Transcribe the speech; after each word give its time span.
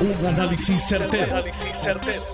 Un 0.00 0.26
análisis 0.26 0.82
certero, 0.88 1.44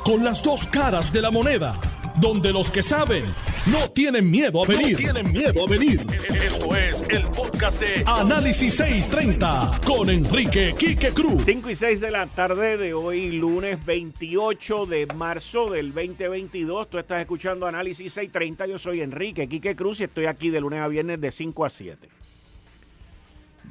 Con 0.04 0.22
las 0.22 0.40
dos 0.40 0.68
caras 0.68 1.13
de 1.13 1.20
la 1.20 1.32
moneda. 1.32 1.74
Donde 2.20 2.52
los 2.52 2.70
que 2.70 2.81
saben 2.81 3.24
no 3.66 3.90
tienen 3.90 4.30
miedo 4.30 4.62
a 4.62 4.66
venir. 4.69 4.96
tienen 4.96 5.32
miedo 5.32 5.64
a 5.64 5.68
venir. 5.68 6.06
Esto 6.44 6.76
es 6.76 7.04
el 7.08 7.26
podcast 7.26 7.80
de 7.80 8.04
Análisis 8.06 8.74
630 8.76 9.80
con 9.84 10.08
Enrique 10.08 10.74
Quique 10.79 11.10
Cruz. 11.10 11.42
5 11.44 11.68
y 11.71 11.74
6 11.74 12.00
de 12.00 12.10
la 12.12 12.26
tarde 12.29 12.76
de 12.79 12.94
hoy, 12.94 13.33
lunes 13.33 13.85
28 13.85 14.87
de 14.87 15.06
marzo 15.06 15.69
del 15.69 15.92
2022. 15.92 16.89
Tú 16.89 16.98
estás 16.98 17.21
escuchando 17.21 17.67
Análisis 17.67 18.12
630. 18.12 18.67
Yo 18.69 18.79
soy 18.79 19.01
Enrique 19.01 19.48
Quique 19.48 19.75
Cruz 19.75 19.98
y 20.01 20.05
estoy 20.05 20.27
aquí 20.27 20.51
de 20.51 20.61
lunes 20.61 20.80
a 20.80 20.87
viernes 20.87 21.21
de 21.21 21.33
5 21.33 21.64
a 21.64 21.69
7. 21.69 22.09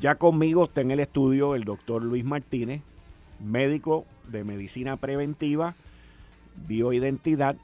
Ya 0.02 0.16
conmigo 0.16 0.66
está 0.66 0.82
en 0.82 0.91
el 0.91 1.00
estudio 1.00 1.55
el 1.55 1.64
doctor 1.64 2.04
Luis 2.04 2.25
Martínez, 2.25 2.82
médico 3.39 4.05
de 4.29 4.43
medicina 4.43 4.98
preventiva, 4.98 5.76
bioidentidad 6.67 7.57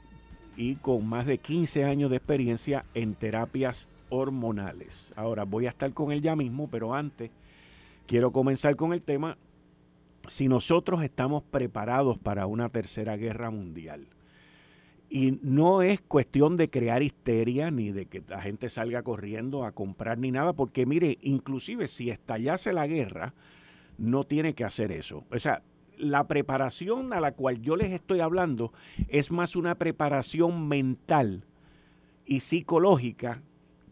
y 0.56 0.76
con 0.76 1.06
más 1.06 1.26
de 1.26 1.38
15 1.38 1.84
años 1.84 2.10
de 2.10 2.16
experiencia 2.16 2.84
en 2.94 3.14
terapias 3.14 3.88
hormonales. 4.10 5.12
Ahora 5.16 5.44
voy 5.44 5.66
a 5.66 5.70
estar 5.70 5.92
con 5.92 6.12
él 6.12 6.20
ya 6.20 6.36
mismo, 6.36 6.68
pero 6.70 6.94
antes 6.94 7.30
quiero 8.06 8.32
comenzar 8.32 8.76
con 8.76 8.92
el 8.92 9.02
tema 9.02 9.38
si 10.28 10.48
nosotros 10.48 11.02
estamos 11.02 11.42
preparados 11.42 12.18
para 12.18 12.46
una 12.46 12.68
tercera 12.68 13.16
guerra 13.16 13.50
mundial. 13.50 14.06
Y 15.08 15.38
no 15.42 15.82
es 15.82 16.00
cuestión 16.00 16.56
de 16.56 16.70
crear 16.70 17.02
histeria 17.02 17.70
ni 17.70 17.92
de 17.92 18.06
que 18.06 18.22
la 18.28 18.40
gente 18.40 18.70
salga 18.70 19.02
corriendo 19.02 19.64
a 19.64 19.72
comprar 19.72 20.18
ni 20.18 20.30
nada, 20.30 20.54
porque 20.54 20.86
mire, 20.86 21.18
inclusive 21.20 21.86
si 21.88 22.08
estallase 22.08 22.72
la 22.72 22.86
guerra, 22.86 23.34
no 24.02 24.24
tiene 24.24 24.54
que 24.54 24.64
hacer 24.64 24.90
eso. 24.90 25.24
O 25.30 25.38
sea, 25.38 25.62
la 25.96 26.26
preparación 26.26 27.12
a 27.12 27.20
la 27.20 27.32
cual 27.32 27.62
yo 27.62 27.76
les 27.76 27.92
estoy 27.92 28.18
hablando 28.18 28.72
es 29.08 29.30
más 29.30 29.54
una 29.54 29.76
preparación 29.76 30.66
mental 30.66 31.44
y 32.26 32.40
psicológica 32.40 33.42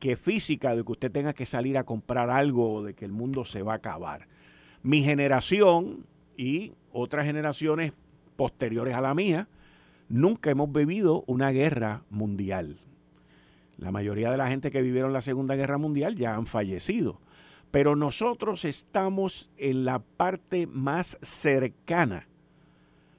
que 0.01 0.17
física 0.17 0.75
de 0.75 0.83
que 0.83 0.93
usted 0.93 1.13
tenga 1.13 1.33
que 1.33 1.47
salir 1.47 1.79
a 1.79 1.85
comprar 1.85 2.29
algo 2.29 2.75
o 2.75 2.83
de 2.83 2.95
que 2.95 3.05
el 3.05 3.13
mundo 3.13 3.45
se 3.45 3.63
va 3.63 3.75
a 3.75 3.77
acabar. 3.77 4.27
Mi 4.83 5.03
generación 5.05 6.07
y 6.37 6.73
otras 6.93 7.25
generaciones 7.25 7.93
posteriores 8.35 8.95
a 8.97 9.01
la 9.01 9.15
mía, 9.15 9.47
nunca 10.09 10.51
hemos 10.51 10.73
vivido 10.73 11.23
una 11.29 11.51
guerra 11.51 12.03
mundial. 12.11 12.81
La 13.77 13.93
mayoría 13.93 14.31
de 14.33 14.39
la 14.39 14.49
gente 14.49 14.73
que 14.73 14.83
vivieron 14.83 15.13
la 15.13 15.23
Segunda 15.23 15.55
Guerra 15.55 15.79
Mundial 15.79 16.17
ya 16.17 16.35
han 16.35 16.47
fallecido. 16.47 17.21
Pero 17.71 17.95
nosotros 17.95 18.65
estamos 18.65 19.51
en 19.57 19.85
la 19.85 20.01
parte 20.01 20.67
más 20.67 21.19
cercana, 21.23 22.27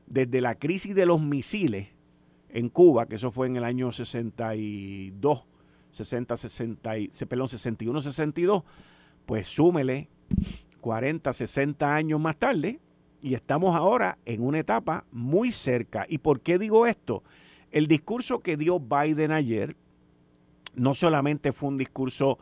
desde 0.07 0.41
la 0.41 0.55
crisis 0.55 0.93
de 0.93 1.05
los 1.05 1.21
misiles 1.21 1.87
en 2.49 2.67
Cuba, 2.67 3.05
que 3.05 3.15
eso 3.15 3.31
fue 3.31 3.47
en 3.47 3.55
el 3.55 3.63
año 3.63 3.93
62, 3.93 5.43
60, 5.91 6.37
60, 6.37 6.91
perdón, 7.29 7.47
61, 7.47 8.01
62, 8.01 8.63
pues 9.25 9.47
súmele 9.47 10.09
40, 10.81 11.31
60 11.31 11.95
años 11.95 12.19
más 12.19 12.35
tarde, 12.35 12.79
y 13.21 13.35
estamos 13.35 13.75
ahora 13.75 14.17
en 14.25 14.41
una 14.41 14.59
etapa 14.59 15.05
muy 15.11 15.51
cerca. 15.51 16.05
¿Y 16.09 16.17
por 16.17 16.41
qué 16.41 16.57
digo 16.57 16.87
esto? 16.87 17.23
El 17.71 17.87
discurso 17.87 18.39
que 18.39 18.57
dio 18.57 18.79
Biden 18.79 19.31
ayer 19.31 19.77
no 20.73 20.93
solamente 20.93 21.51
fue 21.53 21.69
un 21.69 21.77
discurso 21.77 22.39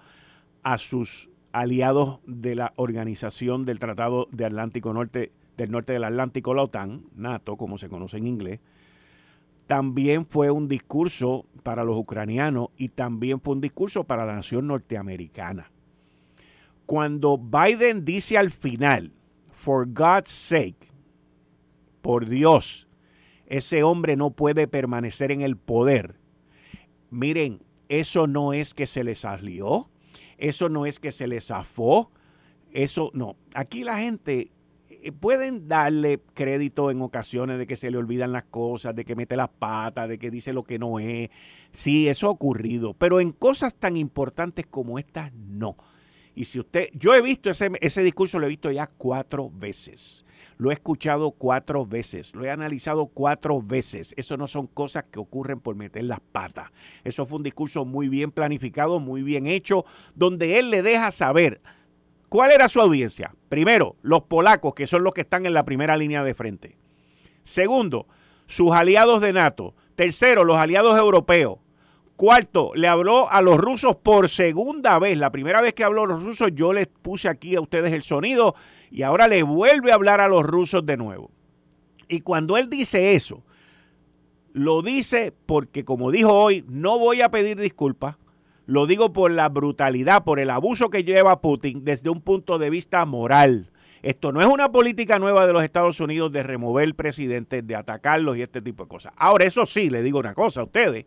a 0.64 0.78
sus 0.78 1.29
aliados 1.52 2.20
de 2.26 2.56
la 2.56 2.74
organización 2.76 3.66
del 3.66 3.80
Tratado 3.80 4.28
de 4.32 4.46
Atlántico 4.46 4.94
Norte, 4.94 5.32
del 5.58 5.72
Norte 5.72 5.94
del 5.94 6.04
Atlántico, 6.04 6.54
la 6.54 6.64
OTAN, 6.64 7.06
NATO, 7.16 7.58
como 7.58 7.78
se 7.78 7.90
conoce 7.90 8.18
en 8.18 8.28
inglés, 8.28 8.60
también 9.68 10.26
fue 10.26 10.50
un 10.50 10.68
discurso 10.68 11.46
para 11.62 11.84
los 11.84 11.98
ucranianos 11.98 12.70
y 12.76 12.90
también 12.90 13.40
fue 13.40 13.54
un 13.54 13.62
discurso 13.62 14.04
para 14.04 14.26
la 14.26 14.34
nación 14.34 14.68
norteamericana. 14.68 15.72
Cuando 16.86 17.38
Biden 17.38 18.04
dice 18.04 18.38
al 18.38 18.50
final, 18.50 19.14
for 19.50 19.86
God's 19.88 20.32
sake, 20.32 20.88
por 22.02 22.28
Dios, 22.28 22.88
ese 23.46 23.84
hombre 23.84 24.16
no 24.16 24.32
puede 24.32 24.68
permanecer 24.68 25.32
en 25.32 25.42
el 25.42 25.56
poder. 25.56 26.16
Miren, 27.12 27.62
eso 27.90 28.26
no 28.26 28.54
es 28.54 28.74
que 28.74 28.88
se 28.88 29.04
les 29.04 29.20
salió, 29.20 29.90
eso 30.40 30.70
no 30.70 30.86
es 30.86 31.00
que 31.00 31.12
se 31.12 31.28
les 31.28 31.48
zafó, 31.48 32.12
eso 32.72 33.12
no. 33.14 33.36
Aquí 33.54 33.84
la 33.84 34.00
gente 34.00 34.52
eh, 34.90 35.12
pueden 35.12 35.68
darle 35.68 36.22
crédito 36.34 36.92
en 36.92 37.02
ocasiones 37.02 37.58
de 37.58 37.68
que 37.68 37.76
se 37.76 37.92
le 37.92 37.98
olvidan 37.98 38.32
las 38.32 38.46
cosas, 38.46 38.96
de 38.96 39.06
que 39.06 39.16
mete 39.16 39.36
las 39.36 39.50
patas, 39.50 40.10
de 40.10 40.18
que 40.18 40.32
dice 40.32 40.54
lo 40.54 40.64
que 40.64 40.80
no 40.80 41.00
es. 41.00 41.30
Sí, 41.72 42.08
eso 42.08 42.28
ha 42.28 42.32
ocurrido, 42.32 42.94
pero 42.94 43.20
en 43.20 43.32
cosas 43.32 43.76
tan 43.76 43.98
importantes 43.98 44.66
como 44.66 44.98
estas, 44.98 45.34
no. 45.34 45.78
Y 46.36 46.46
si 46.46 46.60
usted, 46.60 46.90
yo 46.94 47.14
he 47.14 47.22
visto 47.22 47.50
ese, 47.50 47.70
ese 47.82 48.02
discurso, 48.02 48.40
lo 48.40 48.46
he 48.46 48.50
visto 48.50 48.72
ya 48.72 48.88
cuatro 48.88 49.52
veces. 49.54 50.26
Lo 50.60 50.72
he 50.72 50.74
escuchado 50.74 51.32
cuatro 51.32 51.86
veces, 51.86 52.36
lo 52.36 52.44
he 52.44 52.52
analizado 52.52 53.06
cuatro 53.06 53.62
veces. 53.62 54.14
Eso 54.18 54.36
no 54.36 54.46
son 54.46 54.68
cosas 54.68 55.06
que 55.10 55.18
ocurren 55.18 55.62
por 55.62 55.78
meter 55.78 56.04
las 56.04 56.20
patas. 56.20 56.70
Eso 57.06 57.26
fue 57.26 57.38
un 57.38 57.44
discurso 57.44 57.86
muy 57.86 58.10
bien 58.10 58.30
planificado, 58.30 59.00
muy 59.00 59.24
bien 59.24 59.48
hecho, 59.48 59.86
donde 60.16 60.60
él 60.60 60.70
le 60.70 60.82
deja 60.82 61.12
saber 61.12 61.62
cuál 62.28 62.52
era 62.52 62.68
su 62.68 62.82
audiencia. 62.82 63.34
Primero, 63.48 63.96
los 64.02 64.24
polacos, 64.24 64.74
que 64.74 64.86
son 64.86 65.02
los 65.02 65.14
que 65.14 65.22
están 65.22 65.46
en 65.46 65.54
la 65.54 65.64
primera 65.64 65.96
línea 65.96 66.26
de 66.26 66.34
frente. 66.34 66.78
Segundo, 67.44 68.06
sus 68.46 68.74
aliados 68.74 69.22
de 69.22 69.32
NATO. 69.32 69.76
Tercero, 69.96 70.44
los 70.44 70.58
aliados 70.58 71.00
europeos. 71.00 71.60
Cuarto, 72.18 72.74
le 72.76 72.90
habló 72.90 73.32
a 73.32 73.42
los 73.42 73.58
rusos 73.58 73.96
por 73.96 74.28
segunda 74.28 75.00
vez. 75.00 75.18
La 75.18 75.32
primera 75.32 75.62
vez 75.62 75.74
que 75.74 75.86
habló 75.86 76.04
a 76.04 76.08
los 76.08 76.22
rusos, 76.22 76.52
yo 76.54 76.74
les 76.74 76.88
puse 76.88 77.30
aquí 77.30 77.56
a 77.56 77.62
ustedes 77.62 77.94
el 77.94 78.02
sonido 78.02 78.56
y 78.92 79.04
ahora 79.04 79.28
le 79.28 79.44
vuelve 79.44 79.92
a 79.92 79.96
hablar 79.96 80.22
a 80.22 80.28
los 80.28 80.44
rusos 80.44 80.86
de 80.86 80.98
nuevo. 80.98 81.32
Y 82.08 82.22
cuando 82.22 82.58
él 82.58 82.70
dice 82.70 83.14
eso, 83.14 83.44
lo 84.54 84.82
dice 84.82 85.34
porque, 85.46 85.86
como 85.86 86.12
dijo 86.12 86.34
hoy, 86.34 86.66
no 86.68 86.98
voy 86.98 87.22
a 87.22 87.30
pedir 87.30 87.60
disculpas. 87.60 88.18
Lo 88.66 88.86
digo 88.86 89.14
por 89.14 89.32
la 89.32 89.50
brutalidad, 89.50 90.24
por 90.24 90.40
el 90.40 90.50
abuso 90.50 90.90
que 90.90 91.04
lleva 91.04 91.42
Putin 91.42 91.84
desde 91.84 92.10
un 92.10 92.22
punto 92.22 92.60
de 92.60 92.70
vista 92.70 93.06
moral. 93.06 93.72
Esto 94.02 94.32
no 94.32 94.42
es 94.42 94.48
una 94.48 94.72
política 94.72 95.20
nueva 95.20 95.46
de 95.46 95.54
los 95.54 95.64
Estados 95.64 96.00
Unidos 96.00 96.32
de 96.32 96.44
remover 96.44 96.94
presidentes, 96.96 97.66
de 97.66 97.76
atacarlos 97.76 98.38
y 98.38 98.42
este 98.42 98.62
tipo 98.62 98.84
de 98.84 98.90
cosas. 98.90 99.14
Ahora, 99.18 99.46
eso 99.46 99.66
sí, 99.66 99.90
le 99.90 100.02
digo 100.04 100.20
una 100.20 100.34
cosa 100.34 100.62
a 100.62 100.66
ustedes 100.66 101.06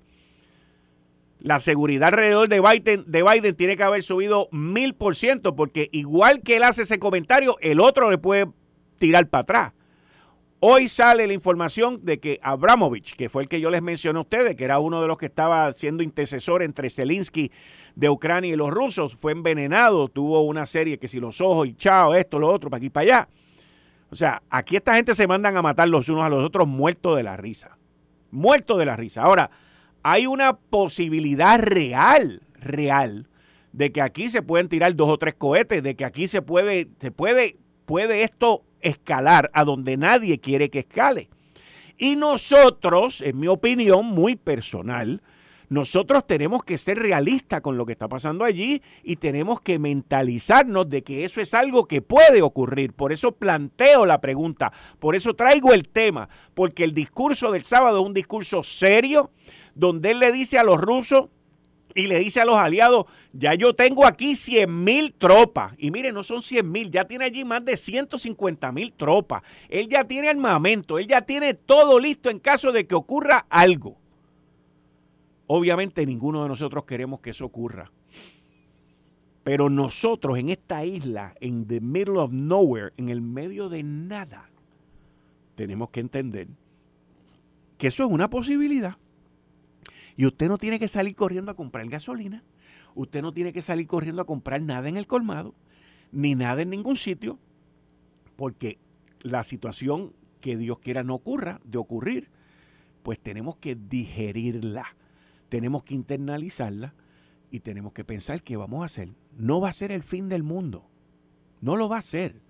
la 1.42 1.58
seguridad 1.58 2.08
alrededor 2.08 2.48
de 2.48 2.60
Biden, 2.60 3.04
de 3.06 3.22
Biden 3.22 3.56
tiene 3.56 3.76
que 3.76 3.82
haber 3.82 4.02
subido 4.02 4.48
mil 4.52 4.94
por 4.94 5.16
ciento, 5.16 5.56
porque 5.56 5.88
igual 5.92 6.40
que 6.42 6.56
él 6.56 6.62
hace 6.62 6.82
ese 6.82 6.98
comentario, 6.98 7.56
el 7.60 7.80
otro 7.80 8.10
le 8.10 8.18
puede 8.18 8.46
tirar 8.98 9.28
para 9.28 9.42
atrás. 9.42 9.72
Hoy 10.60 10.88
sale 10.88 11.26
la 11.26 11.32
información 11.32 12.04
de 12.04 12.20
que 12.20 12.38
Abramovich, 12.40 13.16
que 13.16 13.28
fue 13.28 13.42
el 13.42 13.48
que 13.48 13.60
yo 13.60 13.68
les 13.70 13.82
mencioné 13.82 14.20
a 14.20 14.22
ustedes, 14.22 14.54
que 14.54 14.62
era 14.62 14.78
uno 14.78 15.02
de 15.02 15.08
los 15.08 15.18
que 15.18 15.26
estaba 15.26 15.72
siendo 15.72 16.04
intercesor 16.04 16.62
entre 16.62 16.88
Zelensky 16.88 17.50
de 17.96 18.08
Ucrania 18.08 18.52
y 18.52 18.56
los 18.56 18.70
rusos, 18.70 19.16
fue 19.20 19.32
envenenado, 19.32 20.06
tuvo 20.06 20.42
una 20.42 20.66
serie 20.66 20.98
que 20.98 21.08
si 21.08 21.18
los 21.18 21.40
ojos 21.40 21.66
y 21.66 21.74
chao, 21.74 22.14
esto, 22.14 22.38
lo 22.38 22.48
otro, 22.48 22.70
para 22.70 22.78
aquí, 22.78 22.90
para 22.90 23.02
allá. 23.02 23.28
O 24.10 24.14
sea, 24.14 24.40
aquí 24.50 24.76
esta 24.76 24.94
gente 24.94 25.16
se 25.16 25.26
mandan 25.26 25.56
a 25.56 25.62
matar 25.62 25.88
los 25.88 26.08
unos 26.08 26.22
a 26.22 26.28
los 26.28 26.44
otros 26.44 26.68
muertos 26.68 27.16
de 27.16 27.24
la 27.24 27.36
risa. 27.36 27.76
Muertos 28.30 28.78
de 28.78 28.86
la 28.86 28.94
risa. 28.94 29.22
Ahora, 29.22 29.50
hay 30.02 30.26
una 30.26 30.54
posibilidad 30.54 31.60
real, 31.60 32.42
real, 32.54 33.28
de 33.72 33.92
que 33.92 34.02
aquí 34.02 34.30
se 34.30 34.42
pueden 34.42 34.68
tirar 34.68 34.94
dos 34.94 35.08
o 35.08 35.18
tres 35.18 35.34
cohetes, 35.34 35.82
de 35.82 35.94
que 35.94 36.04
aquí 36.04 36.28
se 36.28 36.42
puede, 36.42 36.88
se 37.00 37.10
puede, 37.10 37.56
puede 37.86 38.22
esto 38.22 38.64
escalar 38.80 39.50
a 39.54 39.64
donde 39.64 39.96
nadie 39.96 40.38
quiere 40.40 40.70
que 40.70 40.80
escale. 40.80 41.30
Y 41.96 42.16
nosotros, 42.16 43.20
en 43.20 43.38
mi 43.38 43.48
opinión 43.48 44.06
muy 44.06 44.36
personal, 44.36 45.22
nosotros 45.72 46.26
tenemos 46.26 46.64
que 46.64 46.76
ser 46.76 46.98
realistas 46.98 47.62
con 47.62 47.78
lo 47.78 47.86
que 47.86 47.92
está 47.92 48.06
pasando 48.06 48.44
allí 48.44 48.82
y 49.02 49.16
tenemos 49.16 49.62
que 49.62 49.78
mentalizarnos 49.78 50.86
de 50.90 51.02
que 51.02 51.24
eso 51.24 51.40
es 51.40 51.54
algo 51.54 51.86
que 51.86 52.02
puede 52.02 52.42
ocurrir. 52.42 52.92
Por 52.92 53.10
eso 53.10 53.32
planteo 53.32 54.04
la 54.04 54.20
pregunta, 54.20 54.70
por 54.98 55.16
eso 55.16 55.32
traigo 55.32 55.72
el 55.72 55.88
tema, 55.88 56.28
porque 56.52 56.84
el 56.84 56.92
discurso 56.92 57.50
del 57.50 57.64
sábado 57.64 58.00
es 58.00 58.06
un 58.06 58.12
discurso 58.12 58.62
serio, 58.62 59.30
donde 59.74 60.10
él 60.12 60.18
le 60.18 60.32
dice 60.32 60.58
a 60.58 60.64
los 60.64 60.80
rusos 60.80 61.28
y 61.94 62.06
le 62.06 62.18
dice 62.18 62.40
a 62.40 62.44
los 62.44 62.56
aliados, 62.56 63.06
ya 63.32 63.54
yo 63.54 63.74
tengo 63.74 64.06
aquí 64.06 64.34
100 64.34 64.84
mil 64.84 65.12
tropas. 65.12 65.74
Y 65.78 65.90
mire, 65.90 66.12
no 66.12 66.22
son 66.22 66.42
100 66.42 66.70
mil, 66.70 66.90
ya 66.90 67.06
tiene 67.06 67.26
allí 67.26 67.44
más 67.44 67.64
de 67.64 67.76
150 67.76 68.72
mil 68.72 68.92
tropas. 68.92 69.42
Él 69.68 69.88
ya 69.88 70.04
tiene 70.04 70.28
armamento, 70.28 70.98
él 70.98 71.06
ya 71.06 71.22
tiene 71.22 71.54
todo 71.54 71.98
listo 71.98 72.30
en 72.30 72.38
caso 72.38 72.72
de 72.72 72.86
que 72.86 72.94
ocurra 72.94 73.46
algo. 73.50 73.98
Obviamente 75.46 76.06
ninguno 76.06 76.42
de 76.42 76.48
nosotros 76.48 76.84
queremos 76.84 77.20
que 77.20 77.30
eso 77.30 77.44
ocurra. 77.44 77.92
Pero 79.44 79.68
nosotros 79.68 80.38
en 80.38 80.50
esta 80.50 80.84
isla, 80.84 81.34
en 81.40 81.66
the 81.66 81.80
middle 81.80 82.18
of 82.18 82.30
nowhere, 82.32 82.92
en 82.96 83.08
el 83.08 83.20
medio 83.20 83.68
de 83.68 83.82
nada, 83.82 84.48
tenemos 85.56 85.90
que 85.90 86.00
entender 86.00 86.48
que 87.76 87.88
eso 87.88 88.04
es 88.04 88.10
una 88.10 88.30
posibilidad. 88.30 88.96
Y 90.16 90.26
usted 90.26 90.48
no 90.48 90.58
tiene 90.58 90.78
que 90.78 90.88
salir 90.88 91.14
corriendo 91.14 91.50
a 91.50 91.56
comprar 91.56 91.88
gasolina. 91.88 92.42
Usted 92.94 93.22
no 93.22 93.32
tiene 93.32 93.52
que 93.52 93.62
salir 93.62 93.86
corriendo 93.86 94.22
a 94.22 94.26
comprar 94.26 94.60
nada 94.60 94.88
en 94.88 94.96
el 94.96 95.06
colmado, 95.06 95.54
ni 96.10 96.34
nada 96.34 96.62
en 96.62 96.70
ningún 96.70 96.96
sitio, 96.96 97.38
porque 98.36 98.78
la 99.22 99.44
situación 99.44 100.12
que 100.40 100.56
Dios 100.56 100.78
quiera 100.78 101.02
no 101.02 101.14
ocurra, 101.14 101.60
de 101.64 101.78
ocurrir, 101.78 102.28
pues 103.02 103.18
tenemos 103.18 103.56
que 103.56 103.74
digerirla, 103.74 104.96
tenemos 105.48 105.84
que 105.84 105.94
internalizarla 105.94 106.94
y 107.50 107.60
tenemos 107.60 107.92
que 107.92 108.04
pensar 108.04 108.42
qué 108.42 108.56
vamos 108.56 108.82
a 108.82 108.86
hacer. 108.86 109.10
No 109.36 109.60
va 109.60 109.70
a 109.70 109.72
ser 109.72 109.92
el 109.92 110.02
fin 110.02 110.28
del 110.28 110.42
mundo, 110.42 110.86
no 111.60 111.76
lo 111.76 111.88
va 111.88 111.98
a 111.98 112.02
ser, 112.02 112.40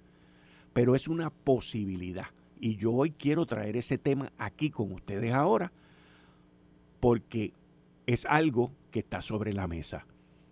pero 0.72 0.96
es 0.96 1.08
una 1.08 1.30
posibilidad. 1.30 2.26
Y 2.58 2.76
yo 2.76 2.92
hoy 2.92 3.10
quiero 3.10 3.46
traer 3.46 3.76
ese 3.76 3.98
tema 3.98 4.32
aquí 4.38 4.70
con 4.70 4.92
ustedes 4.92 5.32
ahora, 5.32 5.72
porque 7.02 7.52
es 8.06 8.26
algo 8.26 8.70
que 8.92 9.00
está 9.00 9.20
sobre 9.20 9.52
la 9.52 9.66
mesa, 9.66 10.06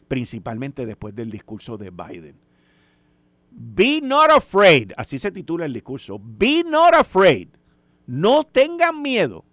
principalmente 0.09 0.85
después 0.85 1.15
del 1.15 1.31
discurso 1.31 1.79
de 1.79 1.91
Biden. 1.91 2.41
Be 3.53 4.01
not 4.03 4.33
afraid, 4.33 4.91
así 4.97 5.17
se 5.17 5.31
titula 5.31 5.65
el 5.65 5.73
discurso, 5.73 6.21
be 6.21 6.65
not 6.65 6.93
afraid, 6.95 7.51
no 8.05 8.43
tengan 8.43 9.01
miedo. 9.01 9.45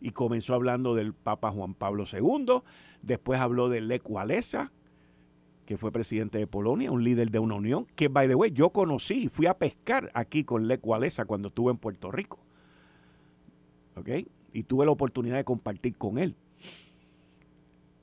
Y 0.00 0.12
comenzó 0.12 0.54
hablando 0.54 0.94
del 0.94 1.14
Papa 1.14 1.50
Juan 1.50 1.74
Pablo 1.74 2.04
II, 2.04 2.62
después 3.02 3.40
habló 3.40 3.68
de 3.68 3.80
Lech 3.80 4.08
Walesa, 4.08 4.70
que 5.66 5.78
fue 5.78 5.90
presidente 5.90 6.38
de 6.38 6.46
Polonia, 6.46 6.92
un 6.92 7.02
líder 7.02 7.32
de 7.32 7.40
una 7.40 7.56
unión, 7.56 7.88
que, 7.96 8.06
by 8.06 8.28
the 8.28 8.36
way, 8.36 8.52
yo 8.52 8.70
conocí, 8.70 9.26
fui 9.26 9.46
a 9.46 9.54
pescar 9.58 10.12
aquí 10.14 10.44
con 10.44 10.68
Lech 10.68 10.86
Walesa 10.86 11.24
cuando 11.24 11.48
estuve 11.48 11.72
en 11.72 11.78
Puerto 11.78 12.12
Rico. 12.12 12.38
¿Ok? 13.96 14.10
Y 14.52 14.64
tuve 14.64 14.84
la 14.84 14.92
oportunidad 14.92 15.36
de 15.36 15.44
compartir 15.44 15.96
con 15.96 16.18
él. 16.18 16.36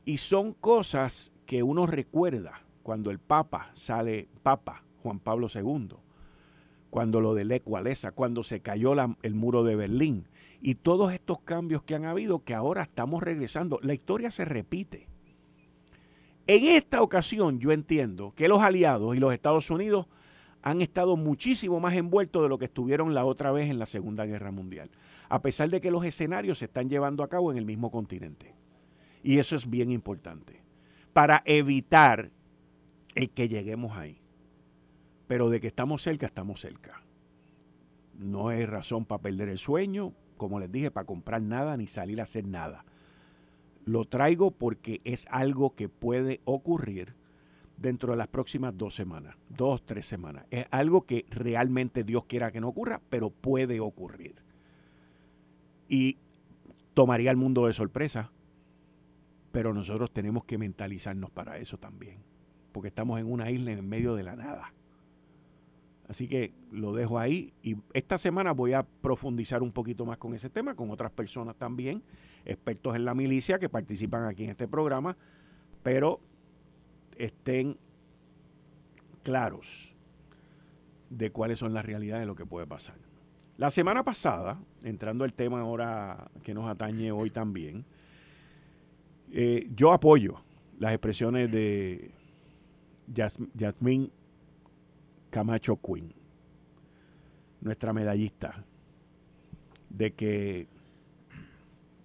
Y 0.05 0.17
son 0.17 0.53
cosas 0.53 1.33
que 1.45 1.63
uno 1.63 1.85
recuerda 1.85 2.61
cuando 2.83 3.11
el 3.11 3.19
Papa 3.19 3.71
sale, 3.73 4.29
Papa 4.43 4.83
Juan 5.03 5.19
Pablo 5.19 5.47
II, 5.53 5.89
cuando 6.89 7.21
lo 7.21 7.33
de 7.33 7.45
Lech 7.45 7.63
Walesa, 7.65 8.11
cuando 8.11 8.43
se 8.43 8.61
cayó 8.61 8.93
el 9.21 9.33
muro 9.33 9.63
de 9.63 9.75
Berlín 9.75 10.27
y 10.61 10.75
todos 10.75 11.13
estos 11.13 11.39
cambios 11.41 11.83
que 11.83 11.95
han 11.95 12.05
habido 12.05 12.43
que 12.43 12.53
ahora 12.53 12.83
estamos 12.83 13.21
regresando. 13.21 13.79
La 13.83 13.93
historia 13.93 14.31
se 14.31 14.45
repite. 14.45 15.07
En 16.47 16.63
esta 16.63 17.01
ocasión 17.01 17.59
yo 17.59 17.71
entiendo 17.71 18.33
que 18.35 18.47
los 18.47 18.61
aliados 18.61 19.15
y 19.15 19.19
los 19.19 19.33
Estados 19.33 19.69
Unidos 19.69 20.07
han 20.61 20.81
estado 20.81 21.17
muchísimo 21.17 21.79
más 21.79 21.93
envueltos 21.93 22.41
de 22.41 22.49
lo 22.49 22.57
que 22.57 22.65
estuvieron 22.65 23.13
la 23.13 23.25
otra 23.25 23.51
vez 23.51 23.69
en 23.69 23.79
la 23.79 23.85
Segunda 23.85 24.25
Guerra 24.25 24.51
Mundial, 24.51 24.89
a 25.29 25.41
pesar 25.41 25.69
de 25.69 25.81
que 25.81 25.91
los 25.91 26.05
escenarios 26.05 26.59
se 26.59 26.65
están 26.65 26.89
llevando 26.89 27.23
a 27.23 27.29
cabo 27.29 27.51
en 27.51 27.57
el 27.57 27.65
mismo 27.65 27.91
continente. 27.91 28.55
Y 29.23 29.39
eso 29.39 29.55
es 29.55 29.69
bien 29.69 29.91
importante, 29.91 30.61
para 31.13 31.41
evitar 31.45 32.31
el 33.15 33.29
que 33.31 33.49
lleguemos 33.49 33.97
ahí. 33.97 34.21
Pero 35.27 35.49
de 35.49 35.59
que 35.59 35.67
estamos 35.67 36.01
cerca, 36.01 36.25
estamos 36.25 36.61
cerca. 36.61 37.01
No 38.17 38.49
hay 38.49 38.65
razón 38.65 39.05
para 39.05 39.21
perder 39.21 39.49
el 39.49 39.57
sueño, 39.57 40.13
como 40.37 40.59
les 40.59 40.71
dije, 40.71 40.91
para 40.91 41.05
comprar 41.05 41.41
nada 41.41 41.75
ni 41.77 41.87
salir 41.87 42.19
a 42.19 42.23
hacer 42.23 42.47
nada. 42.47 42.85
Lo 43.85 44.05
traigo 44.05 44.51
porque 44.51 45.01
es 45.03 45.27
algo 45.29 45.75
que 45.75 45.89
puede 45.89 46.41
ocurrir 46.45 47.15
dentro 47.77 48.11
de 48.11 48.17
las 48.17 48.27
próximas 48.27 48.77
dos 48.77 48.95
semanas, 48.95 49.35
dos, 49.49 49.85
tres 49.85 50.05
semanas. 50.05 50.45
Es 50.51 50.65
algo 50.71 51.05
que 51.05 51.25
realmente 51.29 52.03
Dios 52.03 52.25
quiera 52.25 52.51
que 52.51 52.61
no 52.61 52.69
ocurra, 52.69 53.01
pero 53.09 53.29
puede 53.29 53.79
ocurrir. 53.79 54.46
Y 55.87 56.17
tomaría 56.93 57.29
al 57.29 57.37
mundo 57.37 57.67
de 57.67 57.73
sorpresa, 57.73 58.31
pero 59.51 59.73
nosotros 59.73 60.11
tenemos 60.11 60.43
que 60.43 60.57
mentalizarnos 60.57 61.31
para 61.31 61.57
eso 61.57 61.77
también, 61.77 62.19
porque 62.71 62.89
estamos 62.89 63.19
en 63.19 63.31
una 63.31 63.49
isla 63.51 63.71
en 63.71 63.87
medio 63.87 64.15
de 64.15 64.23
la 64.23 64.35
nada. 64.35 64.73
Así 66.07 66.27
que 66.27 66.53
lo 66.71 66.93
dejo 66.93 67.19
ahí 67.19 67.53
y 67.61 67.75
esta 67.93 68.17
semana 68.17 68.53
voy 68.53 68.73
a 68.73 68.83
profundizar 68.83 69.61
un 69.61 69.73
poquito 69.73 70.05
más 70.05 70.17
con 70.17 70.33
ese 70.33 70.49
tema, 70.49 70.73
con 70.73 70.89
otras 70.89 71.11
personas 71.11 71.55
también, 71.57 72.01
expertos 72.45 72.95
en 72.95 73.03
la 73.03 73.13
milicia 73.13 73.59
que 73.59 73.67
participan 73.67 74.23
aquí 74.23 74.45
en 74.45 74.51
este 74.51 74.67
programa, 74.69 75.17
pero 75.83 76.21
estén 77.17 77.77
claros 79.23 79.95
de 81.09 81.31
cuáles 81.31 81.59
son 81.59 81.73
las 81.73 81.85
realidades 81.85 82.21
de 82.21 82.27
lo 82.27 82.35
que 82.35 82.45
puede 82.45 82.67
pasar. 82.67 83.06
La 83.57 83.71
semana 83.71 84.03
pasada, 84.03 84.59
entrando 84.83 85.23
al 85.23 85.33
tema 85.33 85.61
ahora 85.61 86.29
que 86.43 86.53
nos 86.53 86.69
atañe 86.69 87.11
hoy 87.11 87.31
también, 87.31 87.85
eh, 89.31 89.67
yo 89.75 89.93
apoyo 89.93 90.43
las 90.77 90.93
expresiones 90.93 91.51
de 91.51 92.11
Yasmín 93.55 94.11
Camacho 95.31 95.79
Quinn, 95.81 96.13
nuestra 97.59 97.93
medallista, 97.93 98.63
de 99.89 100.13
que 100.13 100.67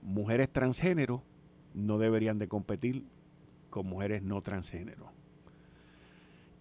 mujeres 0.01 0.51
transgénero 0.51 1.23
no 1.75 1.99
deberían 1.99 2.39
de 2.39 2.49
competir 2.49 3.05
con 3.69 3.87
mujeres 3.87 4.23
no 4.23 4.41
transgénero. 4.41 5.13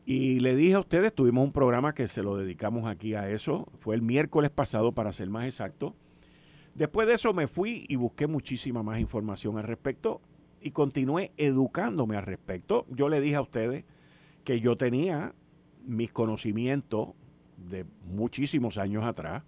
Y 0.06 0.40
le 0.40 0.56
dije 0.56 0.74
a 0.74 0.80
ustedes, 0.80 1.14
tuvimos 1.14 1.46
un 1.46 1.52
programa 1.52 1.94
que 1.94 2.08
se 2.08 2.24
lo 2.24 2.36
dedicamos 2.36 2.88
aquí 2.88 3.14
a 3.14 3.30
eso, 3.30 3.68
fue 3.80 3.96
el 3.96 4.02
miércoles 4.02 4.50
pasado 4.50 4.94
para 4.94 5.14
ser 5.14 5.30
más 5.30 5.46
exacto. 5.46 5.96
Después 6.74 7.08
de 7.08 7.16
eso 7.16 7.34
me 7.34 7.48
fui 7.48 7.86
y 7.88 7.98
busqué 7.98 8.28
muchísima 8.28 8.82
más 8.82 9.00
información 9.00 9.58
al 9.58 9.64
respecto 9.64 10.22
y 10.62 10.72
continué 10.72 11.32
educándome 11.38 12.18
al 12.18 12.24
respecto. 12.24 12.86
Yo 12.90 13.10
le 13.10 13.22
dije 13.22 13.36
a 13.36 13.42
ustedes 13.42 13.84
que 14.44 14.60
yo 14.60 14.78
tenía 14.78 15.34
mis 15.86 16.12
conocimientos 16.12 17.10
de 17.58 17.86
muchísimos 18.06 18.78
años 18.78 19.04
atrás. 19.04 19.44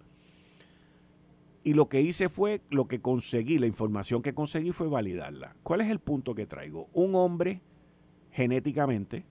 Y 1.62 1.72
lo 1.72 1.88
que 1.88 2.02
hice 2.02 2.28
fue, 2.28 2.60
lo 2.68 2.86
que 2.88 3.00
conseguí, 3.00 3.58
la 3.58 3.66
información 3.66 4.20
que 4.20 4.34
conseguí 4.34 4.72
fue 4.72 4.86
validarla. 4.88 5.56
¿Cuál 5.62 5.80
es 5.80 5.90
el 5.90 5.98
punto 5.98 6.34
que 6.34 6.46
traigo? 6.46 6.88
Un 6.92 7.14
hombre 7.14 7.62
genéticamente, 8.32 9.24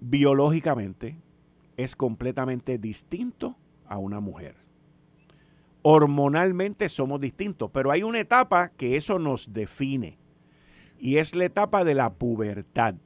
biológicamente, 0.00 1.16
es 1.76 1.96
completamente 1.96 2.78
distinto 2.78 3.56
a 3.86 3.98
una 3.98 4.20
mujer. 4.20 4.56
Hormonalmente 5.82 6.88
somos 6.88 7.20
distintos, 7.20 7.70
pero 7.70 7.90
hay 7.90 8.02
una 8.02 8.20
etapa 8.20 8.70
que 8.70 8.96
eso 8.96 9.18
nos 9.18 9.52
define. 9.52 10.18
Y 10.98 11.18
es 11.18 11.34
la 11.36 11.44
etapa 11.44 11.84
de 11.84 11.94
la 11.94 12.14
pubertad. 12.14 12.96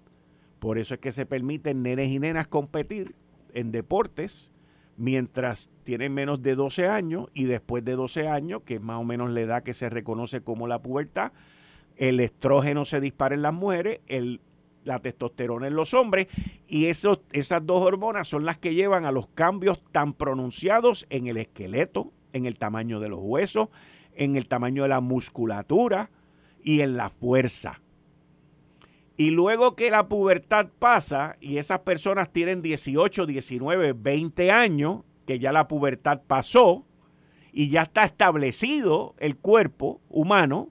Por 0.59 0.78
eso 0.78 0.94
es 0.94 1.00
que 1.00 1.12
se 1.12 1.26
permiten 1.26 1.82
nenes 1.82 2.09
y 2.09 2.18
nenas 2.18 2.47
competir 2.47 3.14
en 3.52 3.73
deportes 3.73 4.52
mientras 4.97 5.70
tienen 5.82 6.12
menos 6.12 6.42
de 6.42 6.54
12 6.54 6.87
años 6.87 7.28
y 7.35 7.44
después 7.44 7.85
de 7.85 7.97
12 7.97 8.28
años, 8.28 8.62
que 8.64 8.75
es 8.75 8.82
más 8.82 8.99
o 8.99 9.04
menos 9.04 9.30
la 9.30 9.40
edad 9.40 9.62
que 9.62 9.75
se 9.75 9.88
reconoce 9.88 10.42
como 10.42 10.68
la 10.68 10.82
pubertad, 10.82 11.32
el 11.97 12.20
estrógeno 12.20 12.85
se 12.85 13.00
dispara 13.00 13.35
en 13.35 13.42
las 13.42 13.54
mujeres, 13.54 14.00
el, 14.06 14.40
la 14.84 14.99
testosterona 15.00 15.66
en 15.66 15.75
los 15.75 15.94
hombres 15.94 16.28
y 16.66 16.87
esos, 16.87 17.20
esas 17.32 17.64
dos 17.64 17.82
hormonas 17.82 18.28
son 18.28 18.44
las 18.44 18.58
que 18.58 18.75
llevan 18.75 19.04
a 19.04 19.12
los 19.12 19.28
cambios 19.28 19.82
tan 19.92 20.14
pronunciados 20.14 21.06
en 21.10 21.26
el 21.26 21.37
esqueleto, 21.37 22.12
en 22.32 22.46
el 22.46 22.56
tamaño 22.56 23.00
de 23.00 23.08
los 23.08 23.20
huesos, 23.22 23.68
en 24.14 24.37
el 24.37 24.46
tamaño 24.46 24.84
de 24.84 24.88
la 24.88 25.00
musculatura 25.00 26.10
y 26.62 26.80
en 26.80 26.96
la 26.96 27.10
fuerza. 27.10 27.80
Y 29.16 29.30
luego 29.30 29.76
que 29.76 29.90
la 29.90 30.08
pubertad 30.08 30.68
pasa 30.78 31.37
y 31.40 31.58
esas 31.58 31.80
personas 31.80 32.32
tienen 32.32 32.62
18, 32.62 33.26
19, 33.26 33.92
20 33.92 34.50
años, 34.50 35.02
que 35.26 35.38
ya 35.38 35.52
la 35.52 35.68
pubertad 35.68 36.22
pasó 36.26 36.87
y 37.52 37.68
ya 37.68 37.82
está 37.82 38.04
establecido 38.04 39.14
el 39.18 39.37
cuerpo 39.37 40.00
humano 40.08 40.70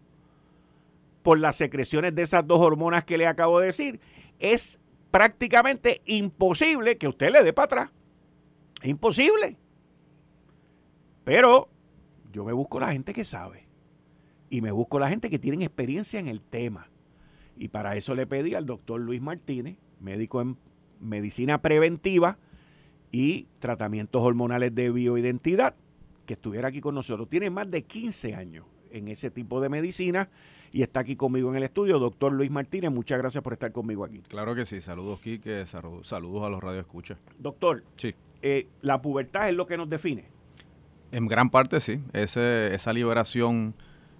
por 1.22 1.40
las 1.40 1.56
secreciones 1.56 2.16
de 2.16 2.22
esas 2.22 2.46
dos 2.46 2.60
hormonas 2.60 3.04
que 3.04 3.18
le 3.18 3.28
acabo 3.28 3.60
de 3.60 3.68
decir, 3.68 4.00
es 4.40 4.80
prácticamente 5.12 6.02
imposible 6.06 6.98
que 6.98 7.08
usted 7.08 7.32
le 7.32 7.44
dé 7.44 7.54
para 7.54 7.66
atrás. 7.66 7.90
Imposible. 8.84 9.58
Pero 11.24 11.70
yo 12.32 12.46
me 12.46 12.54
busco 12.54 12.80
la 12.80 12.92
gente 12.92 13.14
que 13.14 13.26
sabe 13.26 13.68
y 14.50 14.62
me 14.62 14.72
busco 14.72 15.00
la 15.00 15.10
gente 15.10 15.30
que 15.30 15.40
tiene 15.40 15.64
experiencia 15.64 16.20
en 16.20 16.28
el 16.28 16.42
tema. 16.42 16.90
Y 17.58 17.68
para 17.68 17.96
eso 17.96 18.16
le 18.16 18.26
pedí 18.26 18.56
al 18.56 18.66
doctor 18.66 19.02
Luis 19.02 19.22
Martínez, 19.22 19.78
médico 20.00 20.42
en 20.42 20.58
medicina 21.00 21.62
preventiva 21.62 22.38
y 23.12 23.48
tratamientos 23.60 24.22
hormonales 24.22 24.74
de 24.74 24.92
bioidentidad, 24.92 25.76
que 26.26 26.34
estuviera 26.34 26.70
aquí 26.70 26.80
con 26.80 26.96
nosotros. 26.96 27.30
Tiene 27.30 27.50
más 27.50 27.70
de 27.70 27.84
15 27.84 28.36
años 28.36 28.66
en 28.92 29.08
ese 29.08 29.32
tipo 29.32 29.62
de 29.62 29.70
medicina 29.70 30.30
y 30.72 30.84
está 30.84 31.02
aquí 31.02 31.16
conmigo 31.16 31.50
en 31.50 31.58
el 31.58 31.64
estudio. 31.64 32.00
Doctor 32.00 32.32
Luis 32.32 32.52
Martínez, 32.52 32.92
muchas 32.92 33.18
gracias 33.18 33.44
por 33.44 33.54
estar 33.54 33.72
conmigo 33.72 34.04
aquí. 34.04 34.22
Claro 34.28 34.56
que 34.56 34.66
sí, 34.66 34.82
saludos 34.82 35.20
Quique, 35.20 35.66
saludos 35.66 36.44
a 36.44 36.50
los 36.50 36.62
radioescuchas. 36.62 37.18
Doctor, 37.38 37.84
sí. 37.96 38.14
Eh, 38.42 38.68
¿la 38.82 39.02
pubertad 39.02 39.50
es 39.50 39.56
lo 39.56 39.66
que 39.66 39.78
nos 39.78 39.90
define? 39.90 40.26
En 41.12 41.28
gran 41.28 41.50
parte 41.50 41.80
sí. 41.80 42.00
Ese, 42.14 42.74
esa 42.74 42.94
liberación 42.94 43.74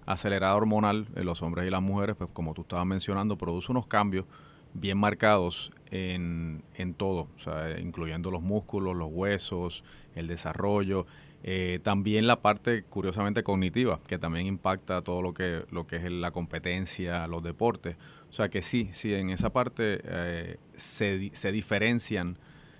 acelerada 0.06 0.56
hormonal 0.56 1.06
en 1.14 1.24
los 1.24 1.42
hombres 1.42 1.66
y 1.66 1.70
las 1.70 1.82
mujeres, 1.82 2.16
pues 2.16 2.30
como 2.32 2.52
tú 2.52 2.62
estabas 2.62 2.86
mencionando, 2.86 3.38
produce 3.38 3.70
unos 3.70 3.86
cambios 3.86 4.26
bien 4.74 4.98
marcados 4.98 5.72
en, 5.90 6.62
en 6.74 6.94
todo, 6.94 7.28
o 7.36 7.38
sea, 7.38 7.78
incluyendo 7.80 8.30
los 8.30 8.42
músculos, 8.42 8.96
los 8.96 9.08
huesos, 9.10 9.84
el 10.14 10.26
desarrollo, 10.26 11.06
eh, 11.42 11.80
también 11.82 12.26
la 12.26 12.42
parte 12.42 12.82
curiosamente 12.82 13.42
cognitiva, 13.42 14.00
que 14.06 14.18
también 14.18 14.46
impacta 14.46 15.02
todo 15.02 15.22
lo 15.22 15.32
que, 15.32 15.64
lo 15.70 15.86
que 15.86 15.96
es 15.96 16.12
la 16.12 16.32
competencia, 16.32 17.26
los 17.26 17.42
deportes. 17.42 17.96
O 18.28 18.32
sea 18.32 18.50
que 18.50 18.60
sí, 18.60 18.90
sí, 18.92 19.14
en 19.14 19.30
esa 19.30 19.50
parte 19.50 20.00
eh, 20.04 20.58
se, 20.76 21.30
se, 21.32 21.50
diferencian, 21.50 22.36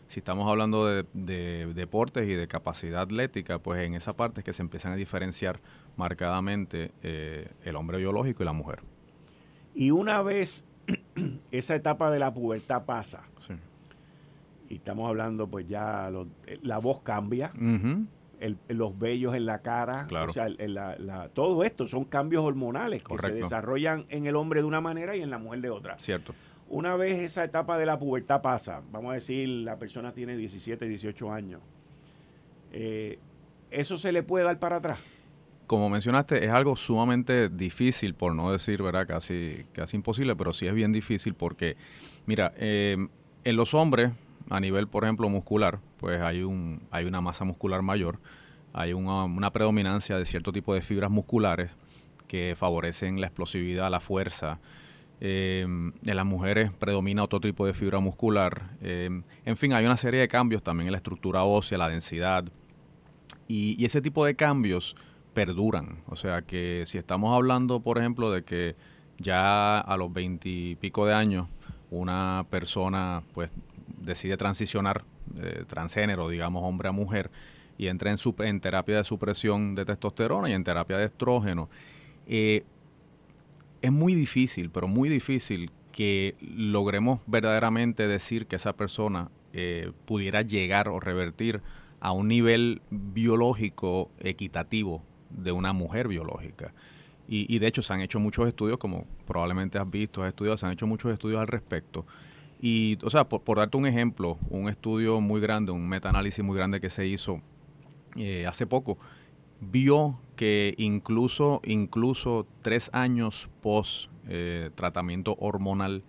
si 0.08 0.20
estamos 0.20 0.46
hablando 0.46 0.86
de, 0.86 1.72
deportes 1.74 2.28
y 2.28 2.34
de 2.34 2.46
capacidad 2.48 3.00
atlética, 3.00 3.58
pues 3.60 3.82
en 3.82 3.94
esa 3.94 4.12
parte 4.12 4.40
es 4.40 4.44
que 4.44 4.52
se 4.52 4.62
empiezan 4.62 4.92
a 4.92 4.96
diferenciar 4.96 5.60
marcadamente 5.96 6.92
eh, 7.02 7.48
el 7.64 7.76
hombre 7.76 7.96
biológico 7.96 8.42
y 8.42 8.46
la 8.46 8.52
mujer. 8.52 8.80
Y 9.74 9.90
una 9.90 10.20
vez 10.20 10.64
esa 11.50 11.74
etapa 11.74 12.10
de 12.10 12.18
la 12.18 12.34
pubertad 12.34 12.84
pasa, 12.84 13.22
y 14.68 14.76
estamos 14.76 15.08
hablando 15.08 15.48
pues 15.48 15.66
ya, 15.66 16.10
la 16.62 16.78
voz 16.78 17.00
cambia, 17.00 17.52
los 18.68 18.98
vellos 18.98 19.34
en 19.34 19.46
la 19.46 19.60
cara, 19.62 20.06
o 20.10 20.32
sea, 20.32 20.48
todo 21.32 21.64
esto 21.64 21.86
son 21.86 22.04
cambios 22.04 22.44
hormonales 22.44 23.02
que 23.02 23.18
se 23.18 23.32
desarrollan 23.32 24.06
en 24.08 24.26
el 24.26 24.36
hombre 24.36 24.60
de 24.60 24.66
una 24.66 24.80
manera 24.80 25.16
y 25.16 25.22
en 25.22 25.30
la 25.30 25.38
mujer 25.38 25.60
de 25.60 25.70
otra. 25.70 25.98
Cierto. 25.98 26.34
Una 26.68 26.96
vez 26.96 27.18
esa 27.20 27.44
etapa 27.44 27.78
de 27.78 27.86
la 27.86 27.98
pubertad 27.98 28.42
pasa, 28.42 28.82
vamos 28.92 29.10
a 29.10 29.14
decir, 29.14 29.48
la 29.48 29.76
persona 29.78 30.12
tiene 30.12 30.36
17, 30.36 30.86
18 30.86 31.32
años, 31.32 31.60
eh, 32.72 33.18
¿eso 33.70 33.98
se 33.98 34.12
le 34.12 34.22
puede 34.22 34.44
dar 34.44 34.58
para 34.58 34.76
atrás? 34.76 34.98
Como 35.66 35.88
mencionaste, 35.88 36.44
es 36.44 36.50
algo 36.50 36.76
sumamente 36.76 37.48
difícil, 37.48 38.14
por 38.14 38.34
no 38.34 38.50
decir, 38.50 38.82
¿verdad? 38.82 39.06
Casi, 39.06 39.66
casi 39.72 39.96
imposible, 39.96 40.34
pero 40.34 40.52
sí 40.52 40.66
es 40.66 40.74
bien 40.74 40.92
difícil 40.92 41.34
porque, 41.34 41.76
mira, 42.26 42.52
eh, 42.56 42.96
en 43.44 43.56
los 43.56 43.74
hombres, 43.74 44.12
a 44.50 44.60
nivel, 44.60 44.88
por 44.88 45.04
ejemplo, 45.04 45.28
muscular, 45.28 45.78
pues 45.96 46.20
hay, 46.20 46.42
un, 46.42 46.82
hay 46.90 47.04
una 47.04 47.20
masa 47.20 47.44
muscular 47.44 47.82
mayor, 47.82 48.18
hay 48.72 48.92
una, 48.92 49.50
predominancia 49.52 50.18
de 50.18 50.24
cierto 50.24 50.52
tipo 50.52 50.74
de 50.74 50.82
fibras 50.82 51.10
musculares 51.10 51.76
que 52.26 52.54
favorecen 52.58 53.20
la 53.20 53.28
explosividad, 53.28 53.90
la 53.90 54.00
fuerza. 54.00 54.58
Em, 55.20 55.92
en 56.04 56.16
las 56.16 56.24
mujeres 56.24 56.72
predomina 56.72 57.22
otro 57.22 57.40
tipo 57.40 57.64
de 57.64 57.74
fibra 57.74 58.00
muscular. 58.00 58.70
Em, 58.80 59.22
en 59.44 59.56
fin, 59.56 59.72
hay 59.72 59.86
una 59.86 59.96
serie 59.96 60.20
de 60.20 60.28
cambios 60.28 60.62
también 60.62 60.88
en 60.88 60.92
la 60.92 60.98
estructura 60.98 61.44
ósea, 61.44 61.78
la 61.78 61.88
densidad. 61.88 62.44
Y, 63.46 63.84
ese 63.84 64.00
tipo 64.00 64.24
de 64.24 64.34
cambios 64.34 64.96
perduran. 65.32 66.02
O 66.06 66.16
sea 66.16 66.42
que 66.42 66.84
si 66.86 66.98
estamos 66.98 67.34
hablando, 67.34 67.80
por 67.80 67.98
ejemplo, 67.98 68.30
de 68.30 68.44
que 68.44 68.76
ya 69.18 69.78
a 69.78 69.96
los 69.96 70.12
veintipico 70.12 71.06
de 71.06 71.14
años 71.14 71.48
una 71.90 72.46
persona 72.50 73.22
pues 73.34 73.50
decide 74.00 74.36
transicionar 74.36 75.04
eh, 75.36 75.64
transgénero, 75.66 76.28
digamos 76.28 76.62
hombre 76.64 76.88
a 76.88 76.92
mujer, 76.92 77.30
y 77.78 77.86
entra 77.86 78.10
en, 78.10 78.18
en 78.40 78.60
terapia 78.60 78.96
de 78.96 79.04
supresión 79.04 79.74
de 79.74 79.84
testosterona 79.84 80.50
y 80.50 80.52
en 80.52 80.64
terapia 80.64 80.98
de 80.98 81.06
estrógeno, 81.06 81.70
eh, 82.26 82.64
es 83.80 83.92
muy 83.92 84.14
difícil, 84.14 84.70
pero 84.70 84.88
muy 84.88 85.08
difícil 85.08 85.70
que 85.92 86.36
logremos 86.40 87.20
verdaderamente 87.26 88.06
decir 88.06 88.46
que 88.46 88.56
esa 88.56 88.74
persona 88.74 89.30
eh, 89.52 89.92
pudiera 90.04 90.42
llegar 90.42 90.88
o 90.88 91.00
revertir 91.00 91.62
a 92.00 92.12
un 92.12 92.28
nivel 92.28 92.82
biológico 92.90 94.10
equitativo 94.20 95.02
de 95.30 95.52
una 95.52 95.72
mujer 95.72 96.08
biológica. 96.08 96.72
Y, 97.28 97.46
y, 97.54 97.60
de 97.60 97.68
hecho 97.68 97.82
se 97.82 97.92
han 97.92 98.00
hecho 98.00 98.18
muchos 98.18 98.48
estudios, 98.48 98.78
como 98.78 99.06
probablemente 99.26 99.78
has 99.78 99.88
visto, 99.88 100.22
has 100.22 100.28
estudiado, 100.28 100.56
se 100.56 100.66
han 100.66 100.72
hecho 100.72 100.86
muchos 100.86 101.12
estudios 101.12 101.40
al 101.40 101.46
respecto. 101.46 102.04
Y, 102.60 102.98
o 103.02 103.10
sea, 103.10 103.24
por, 103.24 103.56
darte 103.56 103.76
un 103.76 103.86
ejemplo, 103.86 104.38
un 104.50 104.68
estudio 104.68 105.20
muy 105.20 105.40
grande, 105.40 105.72
un 105.72 105.88
metaanálisis 105.88 106.44
muy 106.44 106.56
grande 106.56 106.80
que 106.80 106.90
se 106.90 107.06
hizo 107.06 107.40
eh, 108.16 108.46
hace 108.46 108.66
poco, 108.66 108.98
vio 109.60 110.20
que 110.36 110.74
incluso, 110.76 111.62
incluso 111.64 112.46
tres 112.60 112.90
años 112.92 113.48
post 113.62 114.10
eh, 114.28 114.70
tratamiento 114.74 115.36
hormonal 115.38 116.02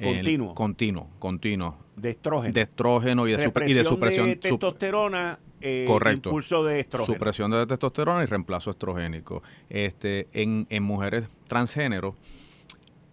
continuo, 0.00 0.54
continuo, 0.54 1.08
continuo, 1.18 1.78
de 1.96 2.10
estrógeno, 2.10 2.52
de 2.52 2.60
estrógeno 2.60 3.28
y 3.28 3.32
de, 3.32 3.52
y 3.66 3.72
de 3.72 3.84
supresión 3.84 4.26
de 4.26 4.36
testosterona, 4.36 5.38
eh, 5.60 5.84
correcto, 5.86 6.30
impulso 6.30 6.64
de 6.64 6.80
estrógeno, 6.80 7.14
supresión 7.14 7.50
de 7.52 7.66
testosterona 7.66 8.22
y 8.24 8.26
reemplazo 8.26 8.70
estrogénico. 8.70 9.42
Este, 9.70 10.28
en, 10.32 10.66
en 10.68 10.82
mujeres 10.82 11.28
transgénero, 11.46 12.16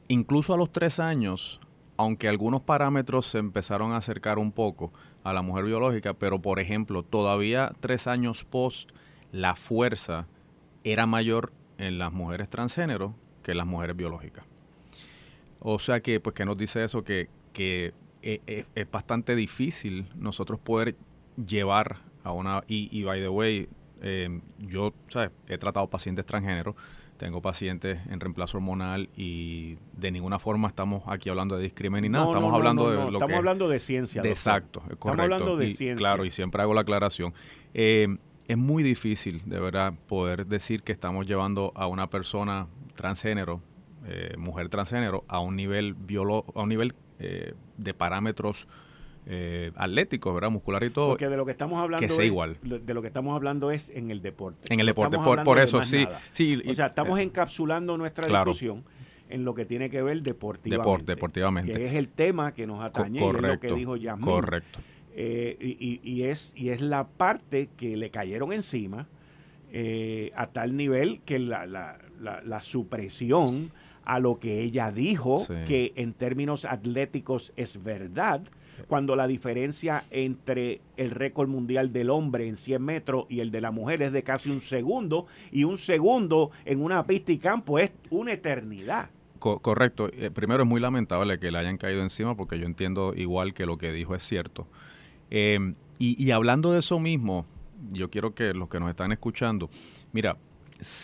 incluso 0.07 0.53
a 0.53 0.57
los 0.57 0.71
tres 0.71 0.99
años 0.99 1.59
aunque 1.97 2.27
algunos 2.27 2.61
parámetros 2.61 3.27
se 3.27 3.37
empezaron 3.37 3.91
a 3.91 3.97
acercar 3.97 4.39
un 4.39 4.51
poco 4.51 4.91
a 5.23 5.33
la 5.33 5.41
mujer 5.41 5.65
biológica, 5.65 6.13
pero 6.13 6.41
por 6.41 6.59
ejemplo, 6.59 7.03
todavía 7.03 7.73
tres 7.79 8.07
años 8.07 8.43
post, 8.43 8.91
la 9.31 9.55
fuerza 9.55 10.27
era 10.83 11.05
mayor 11.05 11.51
en 11.77 11.97
las 11.97 12.11
mujeres 12.11 12.49
transgénero 12.49 13.15
que 13.41 13.51
en 13.51 13.57
las 13.57 13.67
mujeres 13.67 13.95
biológicas. 13.95 14.45
O 15.59 15.79
sea 15.79 16.01
que, 16.01 16.19
pues, 16.19 16.35
que 16.35 16.45
nos 16.45 16.57
dice 16.57 16.83
eso? 16.83 17.03
Que, 17.03 17.29
que 17.53 17.93
e, 18.21 18.41
e, 18.47 18.65
es, 18.75 18.91
bastante 18.91 19.35
difícil 19.35 20.07
nosotros 20.15 20.59
poder 20.59 20.95
llevar 21.35 21.97
a 22.23 22.31
una... 22.31 22.63
Y, 22.67 22.89
y 22.91 23.03
by 23.03 23.21
the 23.21 23.29
way, 23.29 23.69
eh, 24.01 24.41
yo, 24.59 24.93
¿sabes? 25.07 25.31
He 25.47 25.57
tratado 25.57 25.87
pacientes 25.89 26.25
transgénero 26.25 26.75
tengo 27.23 27.41
pacientes 27.41 27.99
en 28.09 28.19
reemplazo 28.19 28.57
hormonal 28.57 29.09
y 29.15 29.77
de 29.93 30.11
ninguna 30.11 30.39
forma 30.39 30.67
estamos 30.67 31.03
aquí 31.07 31.29
hablando 31.29 31.55
de 31.55 31.63
discrimen 31.63 32.01
ni 32.01 32.09
nada. 32.09 32.25
estamos 32.25 32.53
hablando 32.53 32.89
de 32.89 32.97
lo 32.97 33.13
estamos 33.13 33.37
hablando 33.37 33.69
de 33.69 33.79
ciencia. 33.79 34.21
exacto, 34.25 34.79
es 34.89 34.97
correcto. 34.97 35.11
Estamos 35.11 35.23
hablando 35.23 35.55
de 35.55 35.69
ciencia. 35.69 35.95
Claro, 35.95 36.25
y 36.25 36.31
siempre 36.31 36.61
hago 36.61 36.73
la 36.73 36.81
aclaración. 36.81 37.33
Eh, 37.73 38.17
es 38.45 38.57
muy 38.57 38.83
difícil, 38.83 39.41
de 39.45 39.57
verdad, 39.57 39.93
poder 40.05 40.47
decir 40.47 40.83
que 40.83 40.91
estamos 40.91 41.25
llevando 41.25 41.71
a 41.75 41.87
una 41.87 42.09
persona 42.09 42.67
transgénero, 42.93 43.61
eh, 44.05 44.35
mujer 44.37 44.67
transgénero, 44.67 45.23
a 45.29 45.39
un 45.39 45.55
nivel 45.55 45.93
biolo 45.93 46.43
a 46.53 46.63
un 46.63 46.67
nivel 46.67 46.93
eh, 47.19 47.53
de 47.77 47.93
parámetros 47.93 48.67
eh, 49.25 49.71
atléticos, 49.75 50.33
¿verdad? 50.33 50.49
Muscular 50.49 50.83
y 50.83 50.89
todo. 50.89 51.09
Porque 51.09 51.29
de 51.29 51.37
lo 51.37 51.45
que 51.45 51.51
estamos 51.51 51.81
hablando 51.81 52.15
que 52.15 52.25
igual. 52.25 52.57
De 52.61 52.93
lo 52.93 53.01
que 53.01 53.07
estamos 53.07 53.35
hablando 53.35 53.71
es 53.71 53.89
en 53.89 54.11
el 54.11 54.21
deporte. 54.21 54.73
En 54.73 54.79
el 54.79 54.85
deporte, 54.85 55.17
por, 55.17 55.59
eso 55.59 55.83
sí, 55.83 56.05
sí. 56.33 56.61
O 56.67 56.73
sea, 56.73 56.87
estamos 56.87 57.19
eh, 57.19 57.23
encapsulando 57.23 57.97
nuestra 57.97 58.27
discusión 58.27 58.83
en 59.29 59.45
lo 59.45 59.55
que 59.55 59.65
tiene 59.65 59.89
que 59.89 60.01
ver 60.01 60.21
deportivamente. 60.21 61.13
deportivamente. 61.13 61.73
Que 61.73 61.85
es 61.85 61.93
el 61.93 62.09
tema 62.09 62.53
que 62.53 62.67
nos 62.67 62.83
atañe 62.83 63.19
correcto, 63.19 63.47
lo 63.47 63.59
que 63.59 63.79
dijo 63.79 63.95
Yasmin. 63.95 64.25
Correcto. 64.25 64.79
Eh, 65.15 65.57
y, 65.59 66.23
es, 66.23 66.53
y 66.55 66.69
es 66.69 66.81
la 66.81 67.07
parte 67.07 67.69
que 67.77 67.95
le 67.95 68.09
cayeron 68.09 68.51
encima 68.51 69.07
a 70.35 70.47
tal 70.47 70.75
nivel 70.75 71.21
que 71.21 71.39
la, 71.39 71.65
la, 71.65 71.97
la, 72.19 72.61
supresión 72.61 73.71
a 74.05 74.19
lo 74.19 74.39
que 74.39 74.61
ella 74.61 74.91
dijo, 74.91 75.45
que 75.67 75.93
en 75.95 76.13
términos 76.13 76.65
atléticos 76.65 77.53
es 77.55 77.83
verdad, 77.83 78.41
cuando 78.87 79.15
la 79.15 79.27
diferencia 79.27 80.03
entre 80.11 80.81
el 80.97 81.11
récord 81.11 81.47
mundial 81.47 81.93
del 81.93 82.09
hombre 82.09 82.47
en 82.47 82.57
100 82.57 82.81
metros 82.81 83.25
y 83.29 83.39
el 83.39 83.51
de 83.51 83.61
la 83.61 83.71
mujer 83.71 84.01
es 84.01 84.11
de 84.11 84.23
casi 84.23 84.49
un 84.49 84.61
segundo, 84.61 85.27
y 85.51 85.63
un 85.63 85.77
segundo 85.77 86.51
en 86.65 86.81
una 86.81 87.03
pista 87.03 87.31
y 87.31 87.37
campo 87.37 87.79
es 87.79 87.91
una 88.09 88.33
eternidad. 88.33 89.09
correcto. 89.39 90.09
Eh, 90.13 90.31
primero 90.31 90.63
es 90.63 90.69
muy 90.69 90.79
lamentable 90.79 91.39
que 91.39 91.51
le 91.51 91.57
hayan 91.57 91.77
caído 91.77 92.01
encima 92.01 92.35
porque 92.35 92.57
yo 92.57 92.65
entiendo 92.65 93.13
igual 93.15 93.53
que 93.53 93.65
lo 93.65 93.77
que 93.77 93.91
dijo 93.91 94.15
es 94.15 94.23
cierto. 94.23 94.67
Em, 95.29 95.73
y, 95.99 96.31
hablando 96.31 96.71
de 96.71 96.79
eso 96.79 96.99
mismo, 96.99 97.45
yo 97.91 98.09
quiero 98.09 98.33
que 98.33 98.53
los 98.53 98.67
que 98.67 98.79
nos 98.79 98.89
están 98.89 99.11
escuchando, 99.11 99.69
mira, 100.11 100.37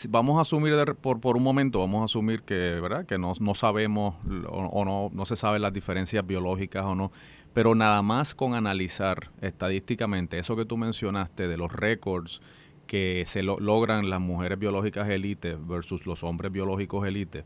vamos 0.09 0.38
a 0.38 0.41
asumir 0.41 0.74
por, 1.01 1.19
por 1.19 1.38
un 1.38 1.43
momento, 1.43 1.79
vamos 1.79 2.01
a 2.01 2.05
asumir 2.05 2.43
que, 2.43 2.79
¿verdad? 2.81 3.05
que 3.05 3.17
no, 3.17 3.33
no 3.39 3.53
sabemos 3.53 4.15
o, 4.48 4.86
no, 4.86 5.09
no 5.13 5.25
se 5.25 5.36
saben 5.36 5.62
las 5.62 5.74
diferencias 5.74 6.25
biológicas 6.25 6.86
o 6.86 6.95
no, 6.95 7.12
pero 7.53 7.75
nada 7.75 8.01
más 8.01 8.36
con 8.36 8.53
analizar 8.53 9.31
estadísticamente 9.41 10.39
eso 10.39 10.55
que 10.55 10.65
tú 10.65 10.77
mencionaste 10.77 11.48
de 11.48 11.57
los 11.57 11.71
récords 11.71 12.41
que 12.88 13.24
se 13.27 13.43
logran 13.43 14.09
las 14.09 14.19
mujeres 14.19 14.57
biológicas 14.57 15.07
élite 15.09 15.55
versus 15.55 16.07
los 16.07 16.24
hombres 16.24 16.51
biológicos 16.51 17.05
élite, 17.07 17.43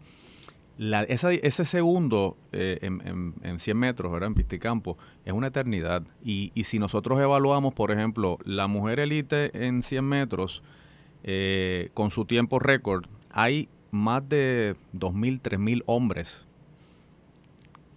ese 0.80 1.66
segundo 1.66 2.38
eh, 2.54 2.80
en, 2.82 3.34
en, 3.44 3.60
100 3.60 3.78
metros, 3.78 4.12
¿verdad? 4.12 4.28
en 4.28 4.36
pisticampo, 4.36 4.98
es 5.25 5.34
una 5.34 5.48
eternidad. 5.48 6.04
Y, 6.24 6.52
y, 6.56 6.63
si 6.63 6.80
nosotros 6.80 7.20
evaluamos, 7.20 7.74
por 7.74 7.92
ejemplo, 7.92 8.40
la 8.46 8.68
mujer 8.68 9.02
élite 9.02 9.66
en 9.68 9.84
100 9.84 10.06
metros, 10.06 10.63
eh, 11.24 11.89
con 11.94 12.12
su 12.12 12.25
tiempo 12.25 12.60
récord, 12.60 13.06
hay 13.32 13.70
más 13.92 14.27
de 14.27 14.75
2.000, 14.94 15.42
3.000 15.42 15.84
hombres 15.86 16.46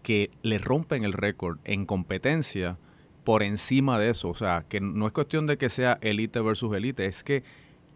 que 0.02 0.30
le 0.42 0.58
rompen 0.58 1.04
el 1.04 1.12
récord 1.12 1.58
en 1.64 1.84
competencia 1.84 2.78
por 3.24 3.42
encima 3.42 3.98
de 3.98 4.10
eso. 4.10 4.28
O 4.28 4.34
sea, 4.34 4.64
que 4.68 4.80
no 4.80 5.06
es 5.06 5.12
cuestión 5.12 5.46
de 5.46 5.58
que 5.58 5.68
sea 5.68 5.98
elite 6.00 6.40
versus 6.40 6.74
elite, 6.76 7.06
es 7.06 7.24
que 7.24 7.42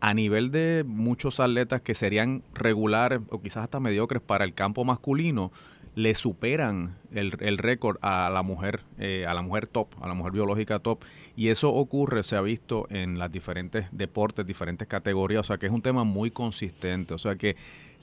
a 0.01 0.15
nivel 0.15 0.51
de 0.51 0.83
muchos 0.87 1.39
atletas 1.41 1.83
que 1.83 1.95
serían 1.95 2.43
regulares 2.55 3.21
o 3.29 3.41
quizás 3.41 3.65
hasta 3.65 3.81
mediocres 3.81 4.23
para 4.23 4.45
el 4.45 4.55
campo 4.55 4.85
masculino, 4.85 5.53
le 5.95 6.15
superan 6.15 6.97
el, 7.13 7.59
récord 7.59 7.99
a 8.01 8.31
la 8.31 8.43
mujer, 8.43 8.81
eh, 8.99 9.27
a 9.27 9.35
la 9.35 9.43
mujer 9.43 9.67
top, 9.67 9.89
a 10.01 10.09
la 10.09 10.15
mujer 10.15 10.33
biológica 10.33 10.79
top. 10.79 11.05
Y 11.37 11.49
eso 11.49 11.73
ocurre, 11.73 12.23
se 12.23 12.37
ha 12.37 12.41
visto 12.41 12.87
en 12.91 13.19
las 13.19 13.33
diferentes 13.33 13.87
deportes, 13.91 14.47
diferentes 14.47 14.87
categorías. 14.87 15.41
O 15.41 15.45
sea 15.45 15.59
que 15.59 15.67
es 15.67 15.73
un 15.73 15.83
tema 15.83 16.05
muy 16.05 16.31
consistente. 16.31 17.15
O 17.15 17.19
sea 17.19 17.37
que 17.37 17.57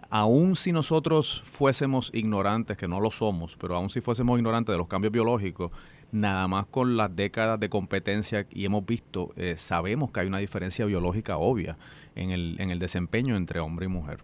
aun 0.10 0.56
si 0.56 0.72
nosotros 0.72 1.42
fuésemos 1.46 2.12
ignorantes, 2.14 2.78
que 2.78 2.88
no 2.88 3.00
lo 3.00 3.12
somos, 3.12 3.56
pero 3.60 3.76
aun 3.76 3.90
si 3.90 4.02
fuésemos 4.02 4.38
ignorantes 4.38 4.74
de 4.74 4.78
los 4.78 4.88
cambios 4.88 5.12
biológicos, 5.12 5.72
nada 6.12 6.48
más 6.48 6.66
con 6.68 6.96
las 6.98 7.16
décadas 7.16 7.60
de 7.60 7.70
competencia 7.70 8.46
y 8.50 8.66
hemos 8.66 8.86
visto, 8.86 9.34
eh, 9.36 9.56
sabemos 9.58 10.12
que 10.12 10.22
hay 10.22 10.28
una 10.28 10.38
diferencia 10.38 10.86
biológica 10.86 11.38
obvia 11.38 11.78
en 12.16 12.32
el, 12.32 12.56
en 12.60 12.70
el 12.70 12.80
desempeño 12.80 13.36
entre 13.36 13.60
hombre 13.60 13.86
y 13.86 13.90
mujer. 13.90 14.20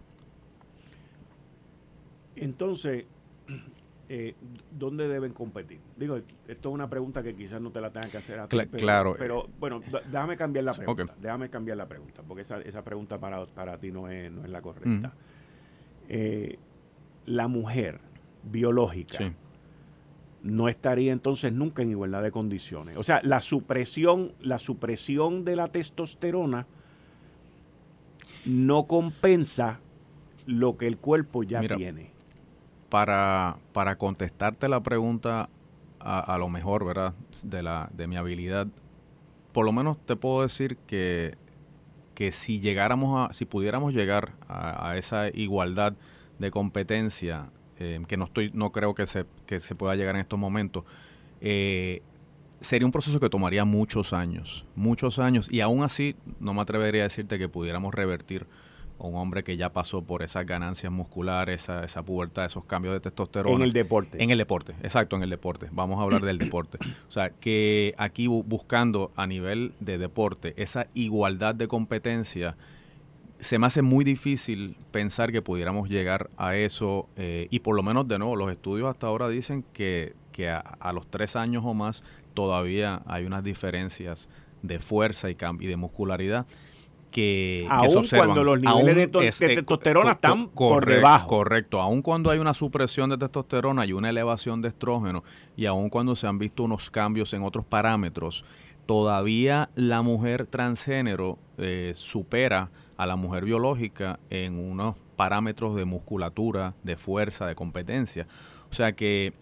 Entonces, 2.36 3.04
eh, 4.08 4.34
¿dónde 4.70 5.08
deben 5.08 5.32
competir? 5.32 5.80
Digo, 5.96 6.16
esto 6.48 6.68
es 6.68 6.74
una 6.74 6.88
pregunta 6.88 7.22
que 7.22 7.34
quizás 7.34 7.60
no 7.60 7.70
te 7.70 7.80
la 7.80 7.90
tengan 7.90 8.10
que 8.10 8.18
hacer 8.18 8.38
a 8.38 8.48
ti, 8.48 8.56
pero, 8.56 8.70
claro. 8.70 9.16
pero 9.18 9.46
bueno, 9.58 9.80
déjame 10.10 10.36
cambiar 10.36 10.64
la 10.64 10.72
pregunta. 10.72 11.14
Déjame 11.20 11.50
cambiar 11.50 11.76
la 11.76 11.86
pregunta, 11.86 12.22
porque 12.26 12.42
esa, 12.42 12.60
esa 12.60 12.82
pregunta 12.82 13.18
para, 13.18 13.46
para 13.46 13.78
ti 13.78 13.90
no 13.90 14.08
es, 14.08 14.30
no 14.30 14.44
es 14.44 14.50
la 14.50 14.62
correcta. 14.62 15.12
Eh, 16.08 16.58
la 17.26 17.48
mujer 17.48 18.00
biológica 18.42 19.32
no 20.42 20.68
estaría 20.68 21.12
entonces 21.12 21.52
nunca 21.52 21.82
en 21.82 21.90
igualdad 21.90 22.22
de 22.22 22.30
condiciones. 22.30 22.98
O 22.98 23.02
sea, 23.02 23.20
la 23.22 23.40
supresión, 23.40 24.32
la 24.40 24.58
supresión 24.58 25.44
de 25.44 25.56
la 25.56 25.68
testosterona 25.68 26.66
no 28.44 28.86
compensa 28.86 29.80
lo 30.44 30.76
que 30.76 30.86
el 30.86 30.98
cuerpo 30.98 31.42
ya 31.42 31.60
tiene. 31.60 32.13
Para, 32.88 33.56
para 33.72 33.96
contestarte 33.96 34.68
la 34.68 34.80
pregunta 34.80 35.48
a, 35.98 36.36
lo 36.38 36.48
mejor, 36.48 36.84
¿verdad? 36.84 37.14
De, 37.42 37.62
la, 37.62 37.88
de 37.92 38.06
mi 38.06 38.16
habilidad, 38.16 38.66
por 39.52 39.64
lo 39.64 39.72
menos 39.72 39.96
te 40.04 40.16
puedo 40.16 40.42
decir 40.42 40.76
que 40.86 41.36
que 42.14 42.32
si 42.32 42.60
llegáramos 42.60 43.30
a, 43.30 43.32
si 43.32 43.44
pudiéramos 43.44 43.92
llegar 43.92 44.32
a, 44.48 44.96
esa 44.96 45.28
igualdad 45.28 45.94
de 46.38 46.50
competencia, 46.50 47.50
eh, 47.78 48.00
que 48.06 48.16
no 48.16 48.24
estoy, 48.24 48.50
no 48.54 48.72
creo 48.72 48.94
que 48.94 49.06
se, 49.06 49.26
que 49.46 49.60
se 49.60 49.74
pueda 49.74 49.96
llegar 49.96 50.14
en 50.14 50.20
estos 50.22 50.38
momentos, 50.38 50.84
eh, 51.40 52.02
sería 52.60 52.86
un 52.86 52.92
proceso 52.92 53.20
que 53.20 53.28
tomaría 53.28 53.64
muchos 53.64 54.12
años, 54.12 54.64
muchos 54.74 55.18
años, 55.18 55.50
y 55.50 55.60
aún 55.60 55.82
así 55.82 56.16
no 56.40 56.54
me 56.54 56.62
atrevería 56.62 57.02
a 57.02 57.04
decirte 57.04 57.38
que 57.38 57.48
pudiéramos 57.48 57.92
revertir 57.94 58.46
un 58.98 59.16
hombre 59.16 59.44
que 59.44 59.56
ya 59.56 59.72
pasó 59.72 60.02
por 60.02 60.22
esas 60.22 60.46
ganancias 60.46 60.92
musculares, 60.92 61.62
esa, 61.62 61.84
esa 61.84 62.02
pubertad, 62.02 62.44
esos 62.44 62.64
cambios 62.64 62.94
de 62.94 63.00
testosterona. 63.00 63.56
En 63.56 63.62
el 63.62 63.72
deporte. 63.72 64.22
En 64.22 64.30
el 64.30 64.38
deporte, 64.38 64.74
exacto, 64.82 65.16
en 65.16 65.22
el 65.22 65.30
deporte. 65.30 65.68
Vamos 65.72 66.00
a 66.00 66.02
hablar 66.02 66.22
del 66.22 66.38
deporte. 66.38 66.78
O 67.08 67.12
sea, 67.12 67.30
que 67.30 67.94
aquí 67.98 68.26
buscando 68.26 69.12
a 69.16 69.26
nivel 69.26 69.74
de 69.80 69.98
deporte 69.98 70.54
esa 70.56 70.86
igualdad 70.94 71.54
de 71.54 71.68
competencia, 71.68 72.56
se 73.40 73.58
me 73.58 73.66
hace 73.66 73.82
muy 73.82 74.04
difícil 74.04 74.76
pensar 74.90 75.32
que 75.32 75.42
pudiéramos 75.42 75.88
llegar 75.88 76.30
a 76.36 76.56
eso 76.56 77.08
eh, 77.16 77.48
y 77.50 77.60
por 77.60 77.76
lo 77.76 77.82
menos 77.82 78.08
de 78.08 78.18
nuevo 78.18 78.36
los 78.36 78.50
estudios 78.50 78.88
hasta 78.88 79.06
ahora 79.06 79.28
dicen 79.28 79.64
que, 79.72 80.14
que 80.32 80.48
a, 80.48 80.58
a, 80.58 80.92
los 80.92 81.06
tres 81.08 81.36
años 81.36 81.62
o 81.66 81.74
más 81.74 82.04
todavía 82.32 83.02
hay 83.06 83.24
unas 83.26 83.44
diferencias 83.44 84.28
de 84.62 84.78
fuerza 84.78 85.30
y, 85.30 85.36
y 85.60 85.66
de 85.66 85.76
muscularidad 85.76 86.46
que, 87.14 87.64
aún 87.70 88.08
cuando 88.10 88.42
los 88.42 88.58
niveles 88.58 88.96
de, 88.96 89.30
testosterona 89.54 90.12
están 90.12 90.48
por 90.48 90.84
debajo. 90.84 91.28
Correcto, 91.28 91.80
aun 91.80 92.02
cuando 92.02 92.28
hay 92.28 92.40
una 92.40 92.54
supresión 92.54 93.08
de 93.08 93.16
testosterona 93.18 93.86
y 93.86 93.92
una 93.92 94.10
elevación 94.10 94.60
de 94.60 94.66
estrógeno, 94.66 95.22
y 95.56 95.66
aun 95.66 95.90
cuando 95.90 96.16
se 96.16 96.26
han 96.26 96.40
visto 96.40 96.64
unos 96.64 96.90
cambios 96.90 97.32
en 97.32 97.44
otros 97.44 97.64
parámetros, 97.64 98.44
todavía 98.86 99.70
la 99.76 100.02
mujer 100.02 100.46
transgénero 100.46 101.38
eh, 101.56 101.92
supera 101.94 102.70
a 102.96 103.06
la 103.06 103.14
mujer 103.14 103.44
biológica 103.44 104.18
en 104.28 104.58
unos 104.58 104.96
parámetros 105.14 105.76
de 105.76 105.84
musculatura, 105.84 106.74
de 106.82 106.96
fuerza, 106.96 107.46
de 107.46 107.54
competencia. 107.54 108.26
O 108.72 108.74
sea 108.74 108.90
que, 108.90 109.34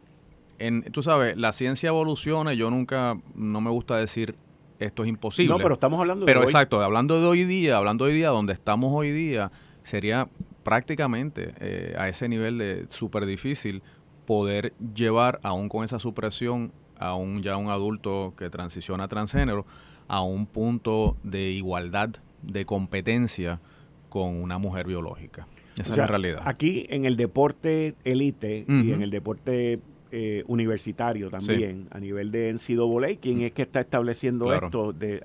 en, 0.58 0.82
tú 0.92 1.02
sabes, 1.02 1.38
la 1.38 1.52
ciencia 1.52 1.88
evoluciona 1.88 2.52
y 2.52 2.58
yo 2.58 2.68
nunca, 2.68 3.16
no 3.34 3.62
me 3.62 3.70
gusta 3.70 3.96
decir 3.96 4.36
esto 4.84 5.02
es 5.04 5.08
imposible. 5.08 5.52
No, 5.52 5.58
pero 5.58 5.74
estamos 5.74 6.00
hablando 6.00 6.24
de 6.24 6.32
Pero 6.32 6.42
exacto, 6.42 6.80
hablando 6.80 7.20
de 7.20 7.26
hoy 7.26 7.44
día, 7.44 7.76
hablando 7.76 8.04
de 8.04 8.12
hoy 8.12 8.16
día, 8.16 8.28
donde 8.28 8.52
estamos 8.52 8.90
hoy 8.92 9.10
día, 9.10 9.50
sería 9.82 10.28
prácticamente 10.62 11.54
eh, 11.60 11.94
a 11.98 12.08
ese 12.08 12.28
nivel 12.28 12.58
de 12.58 12.86
súper 12.88 13.26
difícil 13.26 13.82
poder 14.26 14.72
llevar, 14.94 15.40
aún 15.42 15.68
con 15.68 15.84
esa 15.84 15.98
supresión, 15.98 16.72
a 16.98 17.14
un 17.14 17.42
ya 17.42 17.56
un 17.56 17.68
adulto 17.70 18.34
que 18.36 18.48
transiciona 18.50 19.04
a 19.04 19.08
transgénero, 19.08 19.66
a 20.08 20.22
un 20.22 20.46
punto 20.46 21.16
de 21.22 21.50
igualdad, 21.50 22.10
de 22.42 22.64
competencia 22.64 23.60
con 24.08 24.42
una 24.42 24.58
mujer 24.58 24.86
biológica. 24.86 25.46
Esa 25.78 25.92
es 25.92 25.98
la 25.98 26.06
realidad. 26.06 26.42
Aquí 26.44 26.86
en 26.90 27.06
el 27.06 27.16
deporte 27.16 27.94
elite 28.04 28.64
y 28.68 28.92
en 28.92 29.02
el 29.02 29.10
deporte 29.10 29.80
eh, 30.14 30.44
universitario 30.46 31.30
también, 31.30 31.88
a 31.90 31.98
nivel 31.98 32.30
de 32.30 32.52
NCAA, 32.52 33.16
quien 33.18 33.40
es 33.40 33.52
que 33.52 33.62
está 33.62 33.80
estableciendo 33.80 34.52
esto 34.52 34.92
de, 34.92 35.22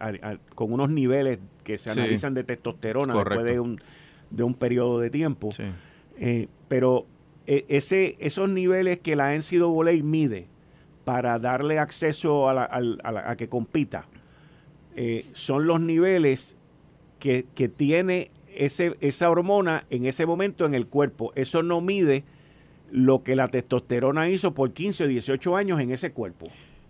con 0.55 0.71
unos 0.71 0.89
niveles 0.89 1.39
que 1.65 1.77
se 1.77 1.91
analizan 1.91 2.33
de 2.33 2.45
testosterona 2.45 3.13
después 3.13 3.43
de 3.43 3.59
un, 3.59 3.81
de 4.29 4.43
un 4.43 4.53
periodo 4.53 5.01
de 5.01 5.09
tiempo. 5.09 5.49
Eh, 6.17 6.47
pero 6.69 7.05
e, 7.45 7.65
ese, 7.67 8.15
esos 8.19 8.49
niveles 8.49 8.99
que 8.99 9.17
la 9.17 9.35
NCAA 9.35 10.01
mide 10.03 10.47
para 11.03 11.37
darle 11.37 11.79
acceso 11.79 12.47
a, 12.47 12.69
a, 12.71 13.35
que 13.35 13.49
compita, 13.49 14.05
eh, 14.95 15.25
son 15.33 15.67
los 15.67 15.81
niveles 15.81 16.55
que, 17.19 17.45
que 17.55 17.67
tiene 17.67 18.31
ese, 18.55 18.95
esa 19.01 19.29
hormona 19.29 19.85
en 19.89 20.05
ese 20.05 20.25
momento 20.25 20.65
en 20.65 20.73
el 20.75 20.87
cuerpo. 20.87 21.33
Eso 21.35 21.61
no 21.61 21.81
mide 21.81 22.23
lo 22.91 23.23
que 23.23 23.35
la 23.35 23.47
testosterona 23.47 24.29
hizo 24.29 24.53
por 24.53 24.73
15 24.73 25.05
o 25.05 25.07
18 25.07 25.55
años 25.55 25.79
en 25.79 25.91
ese 25.91 26.11
cuerpo. 26.11 26.47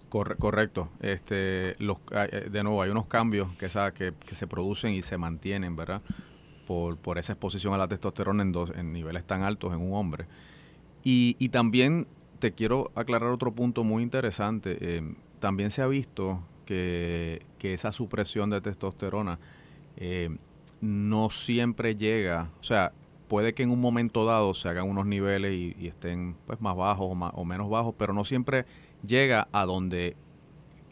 correcto. 0.10 0.90
Este, 1.02 1.76
los, 1.80 1.98
eh, 2.12 2.50
de 2.50 2.64
nuevo, 2.64 2.82
hay 2.82 2.90
unos 2.90 3.08
cambios 3.08 3.50
que, 3.58 3.68
que, 3.94 4.14
que, 4.14 4.36
se 4.36 4.48
producen 4.48 4.94
y 4.94 5.02
se 5.02 5.18
mantienen, 5.18 5.76
¿verdad? 5.76 6.02
Por, 6.66 6.98
por 6.98 7.18
esa 7.18 7.34
exposición 7.34 7.74
a 7.74 7.78
la 7.78 7.88
testosterona 7.88 8.44
en, 8.44 8.52
dos, 8.52 8.72
en 8.76 8.94
niveles 8.94 9.26
tan 9.26 9.44
altos 9.44 9.74
en 9.74 9.82
un 9.82 9.94
hombre. 9.94 10.26
Y, 11.04 11.36
y 11.40 11.50
también 11.50 12.08
te 12.40 12.52
quiero 12.54 12.92
aclarar 12.96 13.30
otro 13.32 13.54
punto 13.54 13.84
muy 13.84 14.04
interesante. 14.04 14.78
Eh, 14.80 15.16
también 15.40 15.72
se 15.72 15.82
ha 15.82 15.88
visto 15.88 16.42
que, 16.66 17.42
que, 17.60 17.74
esa 17.74 17.92
supresión 17.92 18.50
de 18.50 18.62
testosterona 18.62 19.40
eh, 19.96 20.30
no 20.82 21.30
siempre 21.30 21.96
llega, 21.96 22.50
o 22.60 22.64
sea, 22.64 22.92
puede 23.28 23.54
que 23.54 23.64
en 23.64 23.72
un 23.72 23.82
momento 23.82 24.26
dado 24.26 24.54
se 24.54 24.70
hagan 24.70 24.90
unos 24.90 25.06
niveles 25.06 25.54
y, 25.54 25.88
estén 25.88 26.36
pues 26.46 26.62
más 26.62 26.76
bajos 26.76 27.16
o, 27.34 27.46
menos 27.46 27.70
bajos, 27.70 27.94
pero 27.98 28.14
no 28.14 28.24
siempre 28.24 28.66
llega 29.06 29.48
a 29.52 29.66
donde 29.66 30.16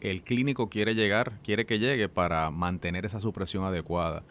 el 0.00 0.22
clínico 0.22 0.68
quiere 0.68 0.94
llegar, 0.94 1.38
quiere 1.42 1.66
que 1.66 1.78
llegue 1.78 2.08
para 2.08 2.50
mantener 2.50 3.06
esa 3.06 3.20
supresión 3.20 3.64
adecuada. 3.64 4.22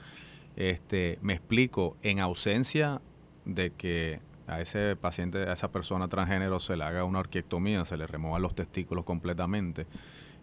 Este, 0.55 1.19
me 1.21 1.33
explico, 1.33 1.97
en 2.01 2.19
ausencia 2.19 3.01
de 3.45 3.71
que 3.71 4.19
a 4.47 4.61
ese 4.61 4.95
paciente, 4.95 5.39
a 5.39 5.53
esa 5.53 5.71
persona 5.71 6.07
transgénero 6.07 6.59
se 6.59 6.77
le 6.77 6.83
haga 6.83 7.03
una 7.03 7.19
orquiectomía, 7.19 7.83
se 7.85 7.97
le 7.97 8.07
remuevan 8.07 8.41
los 8.41 8.55
testículos 8.55 9.03
completamente, 9.03 9.87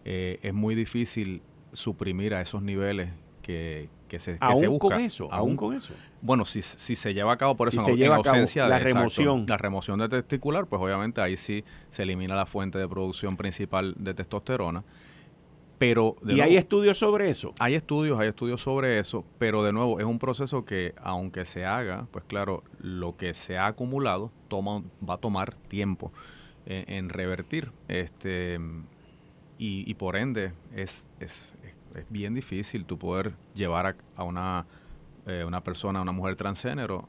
eh, 0.05 0.39
es 0.41 0.53
muy 0.53 0.75
difícil 0.75 1.41
suprimir 1.71 2.35
a 2.35 2.41
esos 2.41 2.61
niveles 2.61 3.09
que, 3.41 3.89
que 4.13 4.19
se, 4.19 4.37
¿Aún 4.39 4.77
Con 4.77 4.93
eso, 4.99 5.27
aún, 5.31 5.57
con 5.57 5.75
eso. 5.75 5.91
Bueno, 6.21 6.45
si, 6.45 6.61
si 6.61 6.95
se 6.95 7.15
lleva 7.15 7.33
a 7.33 7.37
cabo 7.37 7.55
por 7.55 7.69
eso 7.69 7.83
se 7.83 7.95
lleva 7.95 8.17
ausencia 8.17 8.67
la 8.67 8.77
remoción. 8.77 9.45
la 9.47 9.57
remoción 9.57 9.97
de 9.97 10.07
testicular, 10.07 10.67
pues 10.67 10.79
obviamente 10.79 11.19
ahí 11.19 11.35
sí 11.35 11.63
se 11.89 12.03
elimina 12.03 12.35
la 12.35 12.45
fuente 12.45 12.77
de 12.77 12.87
producción 12.87 13.37
principal 13.37 13.95
de 13.97 14.13
testosterona. 14.13 14.83
Pero 15.79 16.15
¿Y 16.27 16.41
hay 16.41 16.57
estudios 16.57 16.99
sobre 16.99 17.31
eso? 17.31 17.55
Hay 17.57 17.73
estudios, 17.73 18.19
hay 18.19 18.27
estudios 18.27 18.61
sobre 18.61 18.99
eso, 18.99 19.25
pero 19.39 19.63
de 19.63 19.73
nuevo 19.73 19.99
es 19.99 20.05
un 20.05 20.19
proceso 20.19 20.63
que 20.63 20.93
aunque 21.01 21.43
se 21.45 21.65
haga, 21.65 22.05
pues 22.11 22.23
claro, 22.25 22.63
lo 22.79 23.17
que 23.17 23.33
se 23.33 23.57
ha 23.57 23.65
acumulado 23.65 24.31
toma, 24.47 24.83
va 25.09 25.15
a 25.15 25.17
tomar 25.17 25.55
tiempo 25.55 26.11
en, 26.67 27.09
revertir. 27.09 27.71
Este, 27.87 28.59
y, 29.57 29.89
y, 29.89 29.93
por 29.95 30.17
ende 30.17 30.53
es, 30.75 31.07
es, 31.19 31.55
es 31.95 32.05
bien 32.09 32.33
difícil 32.33 32.85
tú 32.85 32.97
poder 32.97 33.33
llevar 33.53 33.95
a, 34.15 34.23
una, 34.23 34.65
eh, 35.25 35.43
una 35.45 35.63
persona, 35.63 35.99
a 35.99 36.01
una 36.01 36.11
mujer 36.11 36.35
transgénero 36.35 37.07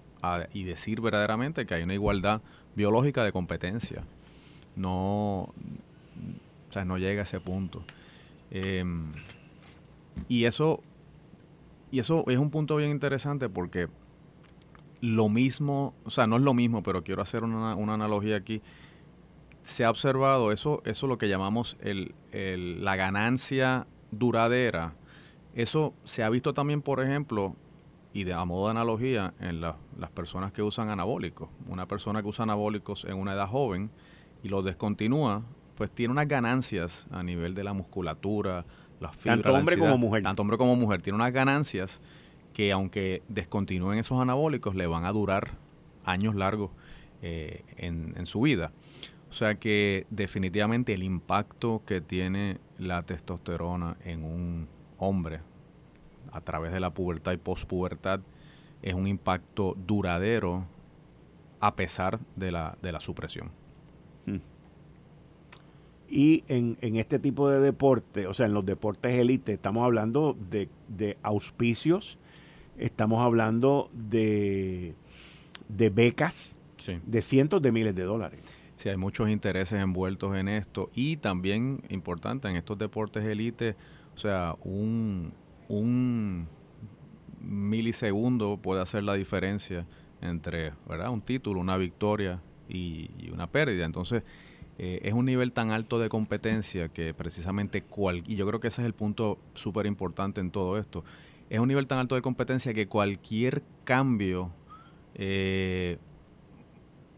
y 0.52 0.64
decir 0.64 1.00
verdaderamente 1.00 1.66
que 1.66 1.74
hay 1.74 1.82
una 1.82 1.94
igualdad 1.94 2.40
biológica 2.74 3.24
de 3.24 3.32
competencia. 3.32 4.04
No, 4.76 5.52
o 6.68 6.72
sea, 6.72 6.84
no 6.84 6.98
llega 6.98 7.20
a 7.20 7.24
ese 7.24 7.40
punto. 7.40 7.84
Em, 8.50 9.12
y 10.28 10.44
eso, 10.44 10.82
y 11.90 11.98
eso 11.98 12.24
es 12.28 12.38
un 12.38 12.50
punto 12.50 12.76
bien 12.76 12.90
interesante 12.90 13.48
porque 13.48 13.88
lo 15.00 15.28
mismo, 15.28 15.94
o 16.04 16.10
sea, 16.10 16.26
no 16.26 16.36
es 16.36 16.42
lo 16.42 16.54
mismo, 16.54 16.82
pero 16.82 17.04
quiero 17.04 17.20
hacer 17.20 17.44
una, 17.44 17.72
analogía 17.72 18.36
aquí. 18.36 18.62
Se 19.62 19.84
ha 19.84 19.90
observado 19.90 20.52
eso, 20.52 20.82
eso 20.84 21.06
lo 21.06 21.18
que 21.18 21.28
llamamos 21.28 21.76
el, 21.80 22.14
la 22.82 22.96
ganancia 22.96 23.86
duradera. 24.18 24.94
Eso 25.54 25.94
se 26.04 26.22
ha 26.22 26.30
visto 26.30 26.54
también, 26.54 26.82
por 26.82 27.00
ejemplo, 27.00 27.54
y 28.12 28.24
de, 28.24 28.32
a 28.32 28.44
modo 28.44 28.66
de 28.66 28.70
analogía, 28.72 29.34
en 29.40 29.60
las 29.60 29.76
personas 30.14 30.52
que 30.52 30.62
usan 30.62 30.88
anabólicos. 30.88 31.48
Una 31.68 31.86
persona 31.86 32.22
que 32.22 32.28
usa 32.28 32.44
anabólicos 32.44 33.04
en 33.04 33.14
una 33.14 33.34
edad 33.34 33.48
joven 33.48 33.90
y 34.42 34.48
los 34.48 34.64
descontinúa, 34.64 35.42
pues 35.76 35.90
tiene 35.90 36.12
unas 36.12 36.28
ganancias 36.28 37.06
a 37.10 37.22
nivel 37.22 37.54
de 37.54 37.64
la 37.64 37.72
musculatura, 37.72 38.64
tanto 39.22 39.52
hombre 39.52 39.78
como 39.78 39.98
mujer. 39.98 40.22
Tanto 40.22 40.42
hombre 40.42 40.58
como 40.58 40.76
mujer. 40.76 41.02
Tiene 41.02 41.16
unas 41.16 41.32
ganancias 41.32 42.00
que 42.52 42.72
aunque 42.72 43.22
descontinúen 43.28 43.98
esos 43.98 44.20
anabólicos, 44.20 44.74
le 44.74 44.86
van 44.86 45.04
a 45.04 45.12
durar 45.12 45.52
años 46.04 46.34
largos 46.34 46.70
eh, 47.22 47.64
en, 47.76 48.26
su 48.26 48.42
vida. 48.42 48.72
O 49.34 49.36
sea 49.36 49.56
que 49.56 50.06
definitivamente 50.10 50.94
el 50.94 51.02
impacto 51.02 51.82
que 51.84 52.00
tiene 52.00 52.58
la 52.78 53.02
testosterona 53.02 53.96
en 54.04 54.22
un 54.22 54.68
hombre 54.96 55.40
a 56.30 56.40
través 56.40 56.72
de 56.72 56.78
la 56.78 56.90
pubertad 56.90 57.32
y 57.32 57.38
pospubertad 57.38 58.20
es 58.80 58.94
un 58.94 59.08
impacto 59.08 59.76
duradero 59.88 60.66
a 61.58 61.74
pesar 61.74 62.20
de 62.36 62.52
la, 62.52 62.78
de 62.80 62.92
la 62.92 63.00
supresión. 63.00 63.50
Hmm. 64.24 64.38
Y 66.08 66.44
en, 66.46 66.76
este 66.94 67.18
tipo 67.18 67.50
de 67.50 67.58
deporte, 67.58 68.28
o 68.28 68.34
sea, 68.34 68.46
en 68.46 68.54
los 68.54 68.64
deportes 68.64 69.18
élite, 69.18 69.54
estamos 69.54 69.84
hablando 69.84 70.36
de, 70.48 71.18
auspicios, 71.24 72.20
estamos 72.78 73.20
hablando 73.20 73.90
de, 73.92 74.94
de 75.68 75.90
becas 75.90 76.60
de 77.04 77.20
cientos 77.20 77.62
de 77.62 77.72
miles 77.72 77.96
de 77.96 78.04
dólares. 78.04 78.40
Sí, 78.84 78.90
hay 78.90 78.98
muchos 78.98 79.30
intereses 79.30 79.80
envueltos 79.80 80.36
en 80.36 80.46
esto 80.46 80.90
y 80.94 81.16
también 81.16 81.80
importante 81.88 82.48
en 82.48 82.56
estos 82.56 82.76
deportes 82.76 83.24
élite, 83.24 83.76
o 84.14 84.18
sea, 84.18 84.54
un, 84.62 85.32
un 85.68 86.46
milisegundo 87.40 88.58
puede 88.58 88.82
hacer 88.82 89.02
la 89.04 89.14
diferencia 89.14 89.86
entre 90.20 90.74
¿verdad? 90.86 91.08
un 91.08 91.22
título, 91.22 91.60
una 91.60 91.78
victoria 91.78 92.42
y, 92.68 93.08
una 93.32 93.46
pérdida. 93.46 93.86
Entonces, 93.86 94.22
eh, 94.76 95.00
es 95.02 95.14
un 95.14 95.24
nivel 95.24 95.54
tan 95.54 95.70
alto 95.70 95.98
de 95.98 96.10
competencia 96.10 96.90
que 96.90 97.14
precisamente 97.14 97.80
cual, 97.80 98.22
y 98.26 98.36
yo 98.36 98.46
creo 98.46 98.60
que 98.60 98.68
ese 98.68 98.82
es 98.82 98.86
el 98.86 98.92
punto 98.92 99.38
súper 99.54 99.86
importante 99.86 100.42
en 100.42 100.50
todo 100.50 100.76
esto, 100.76 101.06
es 101.48 101.58
un 101.58 101.68
nivel 101.68 101.86
tan 101.86 102.00
alto 102.00 102.16
de 102.16 102.20
competencia 102.20 102.74
que 102.74 102.86
cualquier 102.86 103.62
cambio 103.84 104.50
eh, 105.14 105.96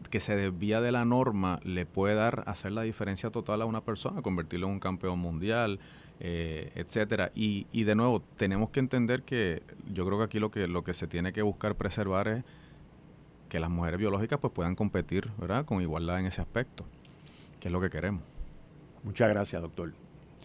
que 0.09 0.19
se 0.19 0.35
desvía 0.35 0.81
de 0.81 0.91
la 0.91 1.05
norma 1.05 1.59
le 1.63 1.85
puede 1.85 2.15
dar, 2.15 2.43
hacer 2.47 2.71
la 2.71 2.81
diferencia 2.83 3.29
total 3.29 3.61
a 3.61 3.65
una 3.65 3.81
persona, 3.81 4.21
convertirlo 4.21 4.67
en 4.67 4.73
un 4.73 4.79
campeón 4.79 5.19
mundial, 5.19 5.79
eh, 6.19 6.71
etcétera. 6.75 7.31
Y, 7.35 7.67
y 7.71 7.83
de 7.83 7.95
nuevo, 7.95 8.21
tenemos 8.37 8.69
que 8.69 8.79
entender 8.79 9.23
que 9.23 9.63
yo 9.93 10.05
creo 10.05 10.17
que 10.17 10.23
aquí 10.25 10.39
lo 10.39 10.51
que, 10.51 10.67
lo 10.67 10.83
que 10.83 10.93
se 10.93 11.07
tiene 11.07 11.33
que 11.33 11.41
buscar 11.41 11.75
preservar 11.75 12.27
es 12.27 12.43
que 13.49 13.59
las 13.59 13.69
mujeres 13.69 13.99
biológicas 13.99 14.39
pues 14.39 14.53
puedan 14.53 14.75
competir, 14.75 15.29
¿verdad? 15.37 15.65
Con 15.65 15.81
igualdad 15.81 16.19
en 16.19 16.25
ese 16.25 16.41
aspecto 16.41 16.85
que 17.59 17.67
es 17.67 17.71
lo 17.71 17.81
que 17.81 17.89
queremos. 17.89 18.23
Muchas 19.03 19.29
gracias, 19.29 19.61
doctor. 19.61 19.93